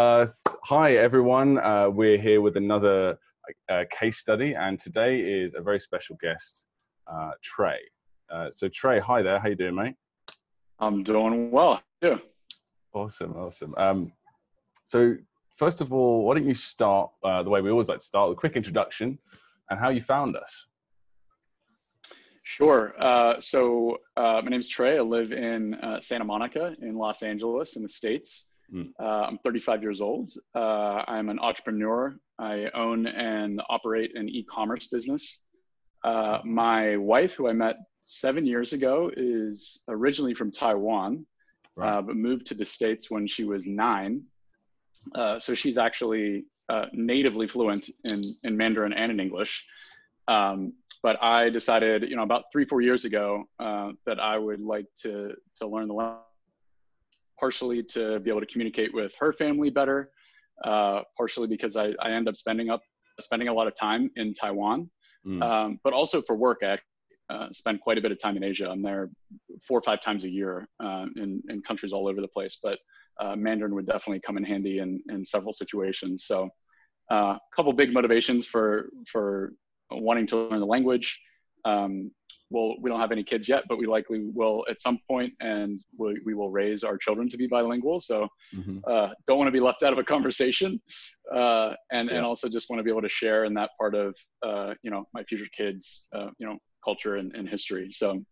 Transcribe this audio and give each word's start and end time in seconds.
Uh, 0.00 0.26
hi, 0.64 0.96
everyone. 0.96 1.56
Uh, 1.56 1.88
we're 1.88 2.18
here 2.18 2.40
with 2.40 2.56
another 2.56 3.16
uh, 3.68 3.84
case 3.96 4.18
study, 4.18 4.52
and 4.52 4.76
today 4.76 5.20
is 5.20 5.54
a 5.54 5.60
very 5.60 5.78
special 5.78 6.16
guest, 6.20 6.66
uh, 7.06 7.30
Trey. 7.42 7.78
Uh, 8.28 8.50
so, 8.50 8.66
Trey, 8.66 8.98
hi 8.98 9.22
there. 9.22 9.38
How 9.38 9.50
you 9.50 9.54
doing, 9.54 9.76
mate? 9.76 9.94
I'm 10.80 11.04
doing 11.04 11.52
well. 11.52 11.80
Yeah. 12.02 12.18
Awesome, 12.92 13.36
awesome. 13.36 13.72
Um, 13.76 14.12
so, 14.82 15.14
first 15.54 15.80
of 15.80 15.92
all, 15.92 16.24
why 16.24 16.34
don't 16.34 16.48
you 16.48 16.54
start 16.54 17.12
uh, 17.22 17.44
the 17.44 17.50
way 17.50 17.60
we 17.60 17.70
always 17.70 17.88
like 17.88 18.00
to 18.00 18.04
start 18.04 18.30
with 18.30 18.38
a 18.38 18.40
quick 18.40 18.56
introduction 18.56 19.16
and 19.70 19.78
how 19.78 19.90
you 19.90 20.00
found 20.00 20.34
us? 20.34 20.66
Sure. 22.42 22.94
Uh, 23.00 23.40
so 23.40 23.98
uh, 24.16 24.40
my 24.42 24.50
name 24.50 24.60
is 24.60 24.68
Trey. 24.68 24.98
I 24.98 25.02
live 25.02 25.30
in 25.30 25.74
uh, 25.74 26.00
Santa 26.00 26.24
Monica 26.24 26.74
in 26.82 26.96
Los 26.96 27.22
Angeles 27.22 27.76
in 27.76 27.82
the 27.82 27.88
States. 27.88 28.48
Mm. 28.72 28.90
I'm 28.98 29.38
35 29.38 29.82
years 29.82 30.00
old. 30.00 30.32
Uh, 30.54 31.02
I'm 31.06 31.28
an 31.28 31.38
entrepreneur. 31.38 32.16
I 32.38 32.66
own 32.74 33.06
and 33.06 33.60
operate 33.68 34.16
an 34.16 34.28
e-commerce 34.28 34.88
business. 34.88 35.42
Uh, 36.02 36.40
my 36.44 36.96
wife, 36.96 37.34
who 37.34 37.48
I 37.48 37.52
met 37.52 37.76
seven 38.00 38.44
years 38.44 38.72
ago, 38.72 39.10
is 39.16 39.80
originally 39.88 40.34
from 40.34 40.50
Taiwan, 40.50 41.26
right. 41.76 42.00
but 42.00 42.16
moved 42.16 42.46
to 42.46 42.54
the 42.54 42.64
States 42.64 43.10
when 43.10 43.26
she 43.26 43.44
was 43.44 43.66
nine. 43.66 44.22
so 45.38 45.54
she's 45.54 45.78
actually 45.78 46.44
natively 46.92 47.46
fluent 47.46 47.90
in, 48.04 48.36
in 48.42 48.56
Mandarin 48.56 48.92
and 48.92 49.12
in 49.12 49.20
English. 49.20 49.64
Um, 50.28 50.74
but 51.04 51.22
I 51.22 51.50
decided, 51.50 52.08
you 52.08 52.16
know, 52.16 52.22
about 52.22 52.44
three, 52.50 52.64
four 52.64 52.80
years 52.80 53.04
ago, 53.04 53.44
uh, 53.58 53.90
that 54.06 54.18
I 54.18 54.38
would 54.38 54.60
like 54.60 54.86
to 55.02 55.34
to 55.60 55.66
learn 55.66 55.86
the 55.88 55.94
language, 55.94 56.22
partially 57.38 57.82
to 57.82 58.20
be 58.20 58.30
able 58.30 58.40
to 58.40 58.46
communicate 58.46 58.92
with 58.92 59.14
her 59.18 59.32
family 59.32 59.70
better, 59.70 60.10
uh, 60.64 61.00
partially 61.16 61.46
because 61.46 61.76
I, 61.76 61.92
I 62.00 62.10
end 62.10 62.28
up 62.28 62.36
spending 62.36 62.70
up 62.70 62.82
spending 63.20 63.48
a 63.48 63.52
lot 63.52 63.66
of 63.66 63.74
time 63.76 64.10
in 64.16 64.34
Taiwan, 64.34 64.90
mm. 65.26 65.42
um, 65.42 65.80
but 65.84 65.92
also 65.92 66.20
for 66.20 66.36
work. 66.36 66.62
I 66.62 66.78
uh, 67.30 67.48
spend 67.52 67.80
quite 67.80 67.96
a 67.96 68.00
bit 68.00 68.12
of 68.12 68.18
time 68.18 68.36
in 68.36 68.44
Asia. 68.44 68.68
I'm 68.68 68.82
there 68.82 69.10
four 69.66 69.78
or 69.78 69.82
five 69.82 70.02
times 70.02 70.24
a 70.24 70.30
year 70.30 70.68
uh, 70.80 71.06
in 71.16 71.42
in 71.48 71.62
countries 71.62 71.92
all 71.92 72.08
over 72.08 72.20
the 72.20 72.28
place. 72.28 72.58
But 72.62 72.78
uh, 73.20 73.36
Mandarin 73.36 73.74
would 73.74 73.86
definitely 73.86 74.20
come 74.20 74.36
in 74.36 74.44
handy 74.44 74.78
in 74.78 75.02
in 75.08 75.24
several 75.24 75.52
situations. 75.52 76.26
So. 76.26 76.48
A 77.10 77.14
uh, 77.14 77.38
couple 77.54 77.70
big 77.74 77.92
motivations 77.92 78.46
for 78.46 78.88
for 79.06 79.52
wanting 79.90 80.26
to 80.28 80.36
learn 80.38 80.60
the 80.60 80.64
language. 80.64 81.20
Um, 81.66 82.10
well, 82.54 82.76
we 82.80 82.88
don't 82.88 83.00
have 83.00 83.10
any 83.10 83.24
kids 83.24 83.48
yet, 83.48 83.64
but 83.68 83.78
we 83.78 83.86
likely 83.86 84.26
will 84.32 84.64
at 84.70 84.80
some 84.80 85.00
point, 85.08 85.34
and 85.40 85.82
we, 85.98 86.20
we 86.24 86.34
will 86.34 86.50
raise 86.50 86.84
our 86.84 86.96
children 86.96 87.28
to 87.30 87.36
be 87.36 87.48
bilingual. 87.48 87.98
So, 87.98 88.28
mm-hmm. 88.54 88.78
uh, 88.86 89.08
don't 89.26 89.38
want 89.38 89.48
to 89.48 89.52
be 89.52 89.58
left 89.58 89.82
out 89.82 89.92
of 89.92 89.98
a 89.98 90.04
conversation, 90.04 90.80
uh, 91.34 91.74
and 91.90 92.08
yeah. 92.08 92.16
and 92.16 92.24
also 92.24 92.48
just 92.48 92.70
want 92.70 92.78
to 92.78 92.84
be 92.84 92.90
able 92.90 93.02
to 93.02 93.08
share 93.08 93.44
in 93.44 93.54
that 93.54 93.70
part 93.76 93.96
of 93.96 94.16
uh, 94.44 94.74
you 94.84 94.90
know 94.92 95.04
my 95.12 95.24
future 95.24 95.48
kids, 95.56 96.06
uh, 96.14 96.28
you 96.38 96.46
know, 96.46 96.56
culture 96.84 97.16
and, 97.16 97.34
and 97.34 97.48
history. 97.48 97.90
So, 97.90 98.24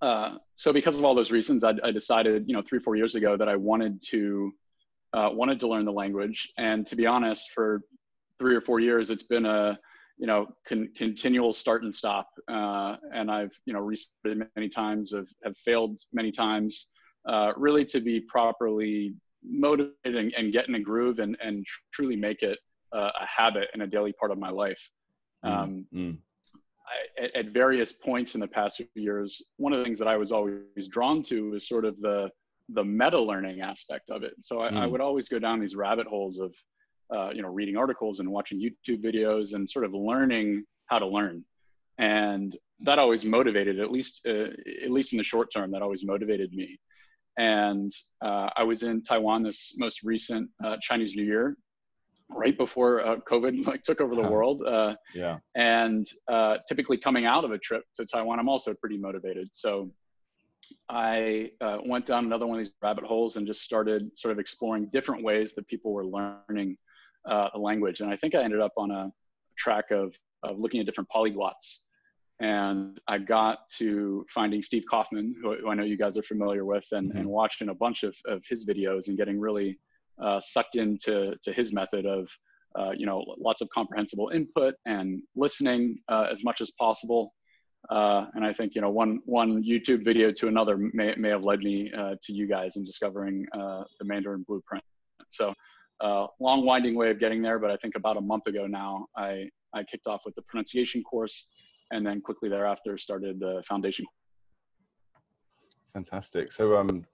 uh, 0.00 0.38
so 0.56 0.72
because 0.72 0.98
of 0.98 1.04
all 1.04 1.14
those 1.14 1.30
reasons, 1.30 1.62
I, 1.62 1.74
I, 1.84 1.90
decided 1.90 2.44
you 2.46 2.54
know 2.54 2.62
three 2.66 2.78
four 2.78 2.96
years 2.96 3.16
ago 3.16 3.36
that 3.36 3.50
I 3.50 3.56
wanted 3.56 4.02
to 4.12 4.50
uh, 5.12 5.28
wanted 5.30 5.60
to 5.60 5.68
learn 5.68 5.84
the 5.84 5.92
language, 5.92 6.50
and 6.56 6.86
to 6.86 6.96
be 6.96 7.04
honest, 7.04 7.50
for 7.50 7.82
three 8.38 8.54
or 8.54 8.62
four 8.62 8.80
years, 8.80 9.10
it's 9.10 9.24
been 9.24 9.44
a 9.44 9.78
you 10.18 10.26
know, 10.26 10.46
con- 10.66 10.90
continual 10.96 11.52
start 11.52 11.82
and 11.82 11.94
stop. 11.94 12.28
Uh, 12.48 12.96
and 13.12 13.30
I've, 13.30 13.56
you 13.64 13.72
know, 13.72 13.80
restarted 13.80 14.46
many 14.56 14.68
times, 14.68 15.12
have, 15.12 15.28
have 15.44 15.56
failed 15.56 16.00
many 16.12 16.30
times, 16.30 16.88
uh, 17.28 17.52
really 17.56 17.84
to 17.86 18.00
be 18.00 18.20
properly 18.20 19.14
motivated 19.44 19.96
and, 20.04 20.32
and, 20.36 20.52
get 20.52 20.68
in 20.68 20.74
a 20.76 20.80
groove 20.80 21.18
and, 21.18 21.36
and 21.42 21.66
truly 21.92 22.16
make 22.16 22.42
it 22.42 22.58
uh, 22.92 23.10
a 23.20 23.26
habit 23.26 23.68
and 23.72 23.82
a 23.82 23.86
daily 23.86 24.12
part 24.12 24.30
of 24.30 24.38
my 24.38 24.50
life. 24.50 24.90
Mm, 25.44 25.50
um, 25.50 25.86
mm. 25.94 26.16
I, 26.86 27.24
at, 27.24 27.34
at 27.34 27.52
various 27.52 27.92
points 27.92 28.34
in 28.34 28.40
the 28.40 28.46
past 28.46 28.76
few 28.76 28.86
years, 28.94 29.42
one 29.56 29.72
of 29.72 29.78
the 29.78 29.84
things 29.84 29.98
that 29.98 30.08
I 30.08 30.16
was 30.16 30.30
always 30.30 30.88
drawn 30.88 31.22
to 31.24 31.50
was 31.50 31.66
sort 31.66 31.84
of 31.84 32.00
the, 32.00 32.30
the 32.68 32.84
meta 32.84 33.20
learning 33.20 33.60
aspect 33.60 34.10
of 34.10 34.22
it. 34.22 34.34
So 34.40 34.62
I, 34.62 34.70
mm. 34.70 34.76
I 34.76 34.86
would 34.86 35.00
always 35.00 35.28
go 35.28 35.38
down 35.38 35.60
these 35.60 35.74
rabbit 35.74 36.06
holes 36.06 36.38
of, 36.38 36.54
uh, 37.14 37.30
you 37.30 37.42
know, 37.42 37.48
reading 37.48 37.76
articles 37.76 38.20
and 38.20 38.30
watching 38.30 38.60
YouTube 38.60 39.02
videos 39.02 39.54
and 39.54 39.68
sort 39.68 39.84
of 39.84 39.92
learning 39.92 40.64
how 40.86 40.98
to 40.98 41.06
learn. 41.06 41.44
And 41.98 42.56
that 42.80 42.98
always 42.98 43.24
motivated, 43.24 43.78
at 43.80 43.90
least, 43.90 44.22
uh, 44.26 44.48
at 44.82 44.90
least 44.90 45.12
in 45.12 45.18
the 45.18 45.24
short 45.24 45.52
term, 45.52 45.70
that 45.72 45.82
always 45.82 46.04
motivated 46.04 46.52
me. 46.52 46.78
And 47.38 47.92
uh, 48.22 48.50
I 48.56 48.62
was 48.62 48.82
in 48.82 49.02
Taiwan 49.02 49.42
this 49.42 49.74
most 49.78 50.02
recent 50.02 50.50
uh, 50.64 50.76
Chinese 50.80 51.14
New 51.14 51.24
Year, 51.24 51.56
right 52.28 52.56
before 52.56 53.06
uh, 53.06 53.16
COVID 53.30 53.66
like 53.66 53.82
took 53.82 54.00
over 54.00 54.14
the 54.14 54.22
world. 54.22 54.62
Uh, 54.66 54.96
yeah. 55.14 55.38
And 55.54 56.06
typically 56.68 56.96
coming 56.96 57.26
out 57.26 57.44
of 57.44 57.52
a 57.52 57.58
trip 57.58 57.84
to 57.96 58.04
Taiwan, 58.04 58.38
I'm 58.38 58.48
also 58.48 58.74
pretty 58.74 58.98
motivated. 58.98 59.48
So 59.52 59.90
I 60.88 61.50
uh, 61.60 61.78
went 61.84 62.06
down 62.06 62.24
another 62.24 62.46
one 62.46 62.58
of 62.58 62.64
these 62.64 62.74
rabbit 62.82 63.04
holes 63.04 63.36
and 63.36 63.46
just 63.46 63.62
started 63.62 64.10
sort 64.16 64.32
of 64.32 64.38
exploring 64.38 64.86
different 64.86 65.22
ways 65.22 65.54
that 65.54 65.66
people 65.68 65.92
were 65.92 66.06
learning 66.06 66.76
uh, 67.28 67.48
a 67.54 67.58
language. 67.58 68.00
And 68.00 68.10
I 68.10 68.16
think 68.16 68.34
I 68.34 68.42
ended 68.42 68.60
up 68.60 68.72
on 68.76 68.90
a 68.90 69.10
track 69.56 69.90
of, 69.90 70.16
of 70.42 70.58
looking 70.58 70.80
at 70.80 70.86
different 70.86 71.10
polyglots. 71.10 71.80
And 72.40 72.98
I 73.06 73.18
got 73.18 73.68
to 73.78 74.26
finding 74.28 74.62
Steve 74.62 74.84
Kaufmann, 74.90 75.34
who, 75.40 75.56
who 75.56 75.70
I 75.70 75.74
know 75.74 75.84
you 75.84 75.98
guys 75.98 76.16
are 76.16 76.22
familiar 76.22 76.64
with, 76.64 76.86
and, 76.92 77.10
mm-hmm. 77.10 77.18
and 77.18 77.28
watching 77.28 77.68
a 77.68 77.74
bunch 77.74 78.02
of, 78.02 78.16
of 78.26 78.42
his 78.48 78.64
videos 78.64 79.08
and 79.08 79.16
getting 79.16 79.38
really 79.38 79.78
uh, 80.20 80.40
sucked 80.40 80.76
into 80.76 81.36
to 81.42 81.52
his 81.52 81.72
method 81.72 82.04
of, 82.06 82.28
uh, 82.78 82.90
you 82.96 83.06
know, 83.06 83.24
lots 83.38 83.60
of 83.60 83.68
comprehensible 83.70 84.30
input 84.34 84.74
and 84.86 85.22
listening 85.36 85.98
uh, 86.08 86.26
as 86.30 86.42
much 86.42 86.60
as 86.60 86.70
possible. 86.72 87.32
Uh, 87.90 88.26
and 88.34 88.44
I 88.44 88.52
think 88.52 88.74
you 88.74 88.80
know 88.80 88.90
one 88.90 89.20
one 89.24 89.62
YouTube 89.64 90.04
video 90.04 90.30
to 90.32 90.46
another 90.46 90.76
may 90.76 91.14
may 91.16 91.30
have 91.30 91.44
led 91.44 91.60
me 91.60 91.90
uh, 91.92 92.14
to 92.22 92.32
you 92.32 92.46
guys 92.46 92.76
in 92.76 92.84
discovering 92.84 93.44
uh, 93.52 93.82
the 93.98 94.04
Mandarin 94.04 94.44
Blueprint. 94.46 94.84
So 95.28 95.52
uh, 96.02 96.26
long 96.40 96.64
winding 96.64 96.94
way 96.96 97.10
of 97.10 97.18
getting 97.18 97.40
there, 97.40 97.58
but 97.58 97.70
I 97.70 97.76
think 97.76 97.94
about 97.94 98.16
a 98.16 98.20
month 98.20 98.46
ago 98.46 98.66
now, 98.66 99.06
I, 99.16 99.48
I 99.72 99.84
kicked 99.84 100.06
off 100.06 100.22
with 100.26 100.34
the 100.34 100.42
pronunciation 100.42 101.02
course 101.02 101.48
and 101.92 102.04
then 102.04 102.20
quickly 102.20 102.48
thereafter 102.48 102.98
started 102.98 103.38
the 103.38 103.62
foundation. 103.66 104.04
Fantastic. 105.94 106.50
So, 106.50 106.76
um, 106.76 107.04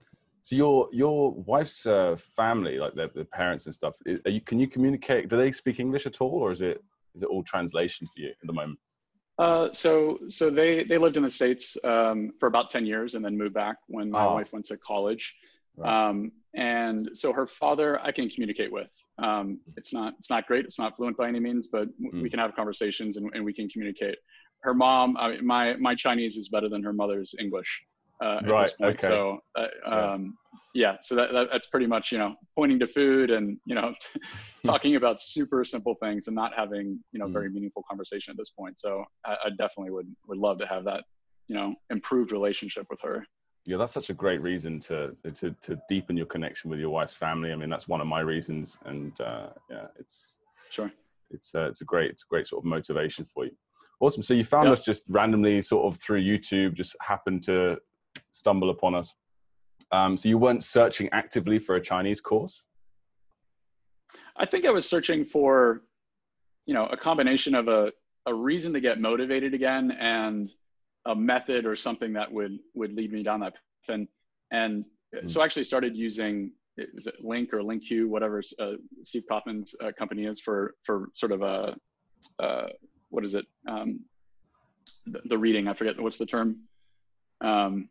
so 0.41 0.55
your 0.55 0.89
your 0.91 1.31
wife's 1.31 1.85
uh, 1.85 2.15
family, 2.17 2.77
like 2.79 2.95
the, 2.95 3.11
the 3.13 3.25
parents 3.25 3.65
and 3.65 3.75
stuff, 3.75 3.97
are 4.25 4.31
you, 4.31 4.41
can 4.41 4.57
you 4.57 4.67
communicate? 4.67 5.29
Do 5.29 5.37
they 5.37 5.51
speak 5.51 5.79
English 5.79 6.05
at 6.05 6.21
all, 6.21 6.31
or 6.31 6.51
is 6.51 6.61
it 6.61 6.81
is 7.13 7.23
it 7.23 7.27
all 7.27 7.43
translation 7.43 8.07
for 8.07 8.21
you 8.21 8.29
at 8.29 8.47
the 8.47 8.53
moment? 8.53 8.79
Uh, 9.37 9.69
so 9.73 10.19
so 10.27 10.49
they 10.49 10.83
they 10.85 10.97
lived 10.97 11.17
in 11.17 11.23
the 11.23 11.29
states 11.29 11.77
um, 11.83 12.31
for 12.39 12.47
about 12.47 12.69
ten 12.69 12.85
years 12.85 13.15
and 13.15 13.23
then 13.23 13.37
moved 13.37 13.53
back 13.53 13.77
when 13.87 14.09
my 14.09 14.23
oh. 14.23 14.33
wife 14.35 14.53
went 14.53 14.65
to 14.65 14.77
college. 14.77 15.35
Right. 15.79 16.09
Um, 16.09 16.31
and 16.55 17.11
so 17.13 17.31
her 17.31 17.45
father, 17.45 17.99
I 18.01 18.11
can 18.11 18.29
communicate 18.29 18.71
with. 18.71 18.89
Um, 19.19 19.59
it's 19.77 19.93
not 19.93 20.13
it's 20.17 20.29
not 20.29 20.47
great. 20.47 20.65
It's 20.65 20.79
not 20.79 20.97
fluent 20.97 21.15
by 21.15 21.27
any 21.27 21.39
means, 21.39 21.67
but 21.67 21.87
mm. 22.01 22.21
we 22.21 22.29
can 22.29 22.39
have 22.39 22.55
conversations 22.55 23.17
and, 23.17 23.29
and, 23.33 23.45
we 23.45 23.53
can 23.53 23.69
communicate. 23.69 24.17
Her 24.61 24.73
mom, 24.73 25.15
I 25.17 25.29
mean, 25.29 25.45
my 25.45 25.75
my 25.75 25.93
Chinese 25.95 26.37
is 26.37 26.49
better 26.49 26.67
than 26.67 26.81
her 26.83 26.93
mother's 26.93 27.35
English. 27.39 27.83
Uh, 28.21 28.39
right. 28.45 28.71
Okay. 28.83 29.07
So 29.07 29.39
uh, 29.55 29.67
um, 29.85 30.35
yeah. 30.73 30.91
yeah. 30.91 30.97
So 31.01 31.15
that, 31.15 31.31
that, 31.31 31.49
that's 31.51 31.67
pretty 31.67 31.85
much 31.85 32.11
you 32.11 32.17
know 32.17 32.35
pointing 32.55 32.79
to 32.79 32.87
food 32.87 33.29
and 33.29 33.57
you 33.65 33.75
know 33.75 33.93
talking 34.65 34.95
about 34.95 35.19
super 35.19 35.63
simple 35.63 35.95
things 36.01 36.27
and 36.27 36.35
not 36.35 36.51
having 36.55 36.99
you 37.11 37.19
know 37.19 37.27
mm. 37.27 37.33
very 37.33 37.51
meaningful 37.51 37.83
conversation 37.87 38.31
at 38.31 38.37
this 38.37 38.49
point. 38.49 38.79
So 38.79 39.05
I, 39.23 39.35
I 39.45 39.49
definitely 39.51 39.91
would 39.91 40.07
would 40.27 40.39
love 40.39 40.57
to 40.59 40.65
have 40.65 40.83
that 40.85 41.03
you 41.47 41.55
know 41.55 41.75
improved 41.91 42.31
relationship 42.31 42.87
with 42.89 42.99
her 43.01 43.23
yeah, 43.69 43.77
that's 43.77 43.93
such 43.93 44.09
a 44.09 44.15
great 44.15 44.41
reason 44.41 44.79
to 44.79 45.15
to 45.35 45.55
to 45.61 45.79
deepen 45.87 46.17
your 46.17 46.25
connection 46.25 46.71
with 46.71 46.79
your 46.79 46.89
wife's 46.89 47.13
family. 47.13 47.51
I 47.51 47.55
mean, 47.55 47.69
that's 47.69 47.87
one 47.87 48.01
of 48.01 48.07
my 48.07 48.21
reasons, 48.21 48.79
and 48.85 49.13
uh, 49.21 49.49
yeah, 49.69 49.85
it's 49.99 50.37
sure 50.71 50.91
it's 51.29 51.53
uh, 51.53 51.67
it's 51.67 51.81
a 51.81 51.85
great 51.85 52.09
it's 52.09 52.23
a 52.23 52.27
great 52.27 52.47
sort 52.47 52.63
of 52.63 52.65
motivation 52.65 53.25
for 53.25 53.45
you. 53.45 53.51
Awesome. 53.99 54.23
So 54.23 54.33
you 54.33 54.43
found 54.43 54.69
us 54.69 54.83
just 54.83 55.05
randomly, 55.07 55.61
sort 55.61 55.85
of 55.85 56.01
through 56.01 56.23
YouTube, 56.23 56.73
just 56.73 56.95
happened 56.99 57.43
to 57.43 57.77
stumble 58.31 58.71
upon 58.71 58.95
us. 58.95 59.13
Um, 59.91 60.17
so 60.17 60.29
you 60.29 60.39
weren't 60.39 60.63
searching 60.63 61.07
actively 61.11 61.59
for 61.59 61.75
a 61.75 61.81
Chinese 61.81 62.21
course. 62.21 62.63
I 64.35 64.47
think 64.47 64.65
I 64.65 64.71
was 64.71 64.89
searching 64.89 65.25
for, 65.25 65.83
you 66.65 66.73
know, 66.73 66.87
a 66.87 66.97
combination 66.97 67.53
of 67.53 67.67
a 67.67 67.91
a 68.25 68.33
reason 68.33 68.73
to 68.73 68.79
get 68.79 68.99
motivated 68.99 69.53
again 69.53 69.91
and 69.91 70.51
a 71.05 71.15
method 71.15 71.65
or 71.65 71.75
something 71.75 72.13
that 72.13 72.31
would 72.31 72.57
would 72.73 72.93
lead 72.93 73.11
me 73.13 73.21
down 73.21 73.41
that 73.41 73.53
path. 73.53 73.63
And 73.87 74.07
and 74.51 74.85
mm-hmm. 75.15 75.27
so 75.27 75.41
I 75.41 75.45
actually 75.45 75.63
started 75.63 75.95
using 75.95 76.51
is 76.77 77.07
it 77.07 77.15
Link 77.23 77.53
or 77.53 77.59
LingQ, 77.59 78.07
whatever 78.07 78.41
uh, 78.59 78.73
Steve 79.03 79.23
Kaufmann's 79.29 79.75
uh, 79.83 79.91
company 79.97 80.25
is 80.25 80.39
for 80.39 80.75
for 80.83 81.09
sort 81.13 81.31
of 81.31 81.41
a 81.41 81.75
uh, 82.39 82.67
what 83.09 83.23
is 83.23 83.35
it 83.35 83.45
um, 83.67 84.01
the, 85.05 85.21
the, 85.25 85.37
reading 85.37 85.67
I 85.67 85.73
forget 85.73 85.99
what's 85.99 86.17
the 86.17 86.25
term 86.25 86.57
um, 87.41 87.89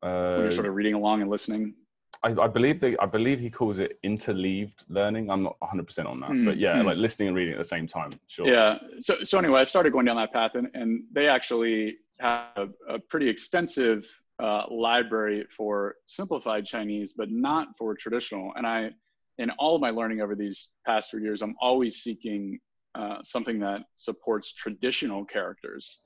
when 0.00 0.40
you're 0.40 0.50
sort 0.50 0.66
of 0.66 0.74
reading 0.74 0.94
along 0.94 1.22
and 1.22 1.30
listening. 1.30 1.74
I, 2.22 2.32
I, 2.32 2.48
believe 2.48 2.80
they, 2.80 2.96
I 2.98 3.06
believe 3.06 3.40
he 3.40 3.48
calls 3.48 3.78
it 3.78 3.98
interleaved 4.02 4.84
learning. 4.88 5.30
I'm 5.30 5.44
not 5.44 5.56
100 5.60 5.86
percent 5.86 6.06
on 6.06 6.20
that, 6.20 6.30
mm, 6.30 6.44
but 6.44 6.58
yeah, 6.58 6.74
mm. 6.74 6.84
like 6.84 6.98
listening 6.98 7.28
and 7.28 7.36
reading 7.36 7.54
at 7.54 7.58
the 7.58 7.64
same 7.64 7.86
time. 7.86 8.10
Sure. 8.26 8.46
Yeah. 8.46 8.78
So 8.98 9.22
so 9.22 9.38
anyway, 9.38 9.60
I 9.60 9.64
started 9.64 9.92
going 9.92 10.04
down 10.04 10.16
that 10.16 10.32
path, 10.32 10.52
and, 10.54 10.68
and 10.74 11.04
they 11.12 11.28
actually 11.28 11.96
have 12.18 12.48
a, 12.56 12.94
a 12.94 12.98
pretty 12.98 13.28
extensive 13.28 14.06
uh, 14.40 14.64
library 14.70 15.46
for 15.50 15.96
simplified 16.06 16.66
Chinese, 16.66 17.12
but 17.12 17.30
not 17.30 17.68
for 17.76 17.94
traditional. 17.94 18.52
And 18.56 18.66
I, 18.66 18.90
in 19.38 19.50
all 19.58 19.74
of 19.74 19.80
my 19.80 19.90
learning 19.90 20.20
over 20.20 20.34
these 20.34 20.70
past 20.86 21.10
few 21.10 21.20
years, 21.20 21.42
I'm 21.42 21.54
always 21.60 21.96
seeking 21.96 22.58
uh, 22.94 23.18
something 23.22 23.60
that 23.60 23.82
supports 23.96 24.52
traditional 24.52 25.24
characters. 25.24 26.02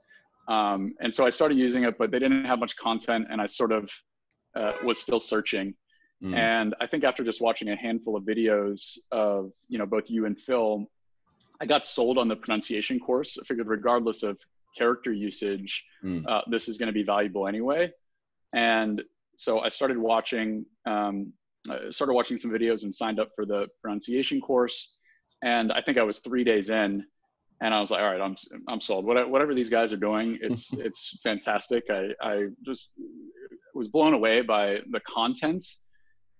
Um, 0.48 0.94
and 1.00 1.14
so 1.14 1.24
I 1.24 1.30
started 1.30 1.56
using 1.58 1.84
it, 1.84 1.96
but 1.96 2.10
they 2.10 2.18
didn't 2.18 2.44
have 2.44 2.58
much 2.58 2.76
content, 2.76 3.26
and 3.30 3.40
I 3.40 3.46
sort 3.46 3.72
of 3.72 3.90
uh, 4.54 4.72
was 4.84 4.98
still 4.98 5.20
searching. 5.20 5.74
Mm. 6.22 6.34
And 6.34 6.74
I 6.80 6.86
think 6.86 7.04
after 7.04 7.24
just 7.24 7.40
watching 7.40 7.70
a 7.70 7.76
handful 7.76 8.16
of 8.16 8.24
videos 8.24 8.98
of 9.10 9.52
you 9.68 9.78
know 9.78 9.86
both 9.86 10.10
you 10.10 10.26
and 10.26 10.38
Phil, 10.38 10.86
I 11.60 11.66
got 11.66 11.86
sold 11.86 12.18
on 12.18 12.28
the 12.28 12.36
pronunciation 12.36 13.00
course. 13.00 13.38
I 13.40 13.44
figured 13.44 13.68
regardless 13.68 14.22
of 14.22 14.38
character 14.76 15.12
usage, 15.12 15.84
mm. 16.04 16.24
uh, 16.28 16.42
this 16.48 16.68
is 16.68 16.78
going 16.78 16.88
to 16.88 16.92
be 16.92 17.04
valuable 17.04 17.46
anyway. 17.46 17.92
And 18.54 19.02
so 19.36 19.60
I 19.60 19.68
started 19.68 19.98
watching, 19.98 20.64
um, 20.86 21.32
I 21.68 21.90
started 21.90 22.12
watching 22.14 22.38
some 22.38 22.50
videos 22.50 22.84
and 22.84 22.94
signed 22.94 23.18
up 23.18 23.30
for 23.34 23.44
the 23.44 23.66
pronunciation 23.82 24.40
course. 24.40 24.96
And 25.42 25.72
I 25.72 25.82
think 25.82 25.98
I 25.98 26.02
was 26.02 26.20
three 26.20 26.44
days 26.44 26.70
in, 26.70 27.04
and 27.60 27.74
I 27.74 27.80
was 27.80 27.90
like, 27.90 28.00
all 28.00 28.10
right, 28.10 28.20
I'm 28.20 28.36
I'm 28.68 28.80
sold. 28.80 29.04
Whatever 29.04 29.54
these 29.54 29.70
guys 29.70 29.92
are 29.92 29.98
doing, 29.98 30.38
it's 30.42 30.72
it's 30.72 31.18
fantastic. 31.22 31.84
I 31.90 32.10
I 32.20 32.46
just 32.64 32.90
was 33.74 33.88
blown 33.88 34.14
away 34.14 34.40
by 34.40 34.80
the 34.90 35.00
content. 35.00 35.66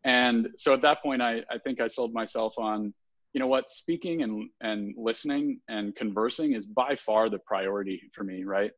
And 0.05 0.49
so 0.58 0.75
at 0.75 0.82
that 0.82 1.02
point, 1.02 1.22
I, 1.22 1.43
I 1.50 1.58
think 1.58 1.81
I 1.81 1.87
sold 1.87 2.12
myself 2.12 2.58
on, 2.58 2.93
you 3.32 3.40
know 3.40 3.46
what, 3.46 3.70
speaking 3.70 4.22
and, 4.22 4.50
and 4.60 4.94
listening 4.96 5.60
and 5.69 5.96
conversing 5.96 6.52
is 6.52 6.67
by 6.67 6.94
far 6.94 7.31
the 7.31 7.38
priority 7.38 8.02
for 8.12 8.22
me, 8.22 8.44
right? 8.44 8.70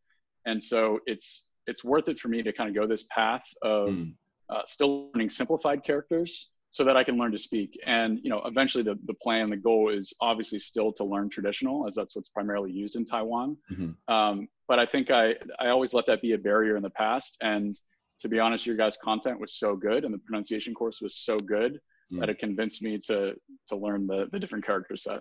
And 0.47 0.63
so 0.63 1.01
it's 1.07 1.47
it's 1.67 1.85
worth 1.85 2.09
it 2.09 2.19
for 2.19 2.29
me 2.29 2.43
to 2.43 2.53
kind 2.53 2.69
of 2.69 2.75
go 2.75 2.87
this 2.87 3.05
path 3.11 3.45
of 3.63 3.91
mm. 3.91 4.13
uh, 4.51 4.63
still 4.67 5.11
learning 5.13 5.31
simplified 5.31 5.85
characters 5.85 6.51
so 6.71 6.85
that 6.85 6.97
I 6.97 7.05
can 7.05 7.17
learn 7.17 7.33
to 7.33 7.39
speak. 7.39 7.79
And 7.87 8.19
you 8.23 8.31
know, 8.31 8.43
eventually 8.45 8.85
the 8.85 8.99
the 9.07 9.15
plan, 9.15 9.51
the 9.51 9.57
goal 9.57 9.89
is 9.89 10.13
obviously 10.21 10.59
still 10.59 10.93
to 10.95 11.05
learn 11.05 11.29
traditional, 11.29 11.87
as 11.87 11.95
that's 11.95 12.15
what's 12.15 12.29
primarily 12.29 12.73
used 12.73 12.97
in 12.97 13.05
Taiwan. 13.05 13.57
Mm-hmm. 13.73 14.15
Um, 14.15 14.49
but 14.69 14.79
I 14.79 14.87
think 14.87 15.11
I 15.11 15.35
I 15.59 15.69
always 15.69 15.95
let 15.95 16.07
that 16.07 16.23
be 16.23 16.33
a 16.33 16.39
barrier 16.39 16.77
in 16.77 16.83
the 16.83 16.91
past, 16.91 17.37
and 17.41 17.79
to 18.21 18.29
be 18.29 18.39
honest, 18.39 18.67
your 18.67 18.77
guys' 18.77 18.97
content 19.03 19.39
was 19.39 19.55
so 19.55 19.77
good 19.77 20.05
and 20.05 20.13
the 20.13 20.19
pronunciation 20.19 20.75
course 20.75 21.01
was 21.03 21.17
so 21.17 21.39
good 21.39 21.79
mm. 22.13 22.21
that 22.21 22.31
it 22.31 22.39
convinced 22.39 22.83
me 22.83 22.99
to 23.07 23.35
to 23.69 23.77
learn 23.77 24.07
the 24.07 24.29
the 24.33 24.39
different 24.39 24.65
character 24.65 24.97
set. 24.97 25.21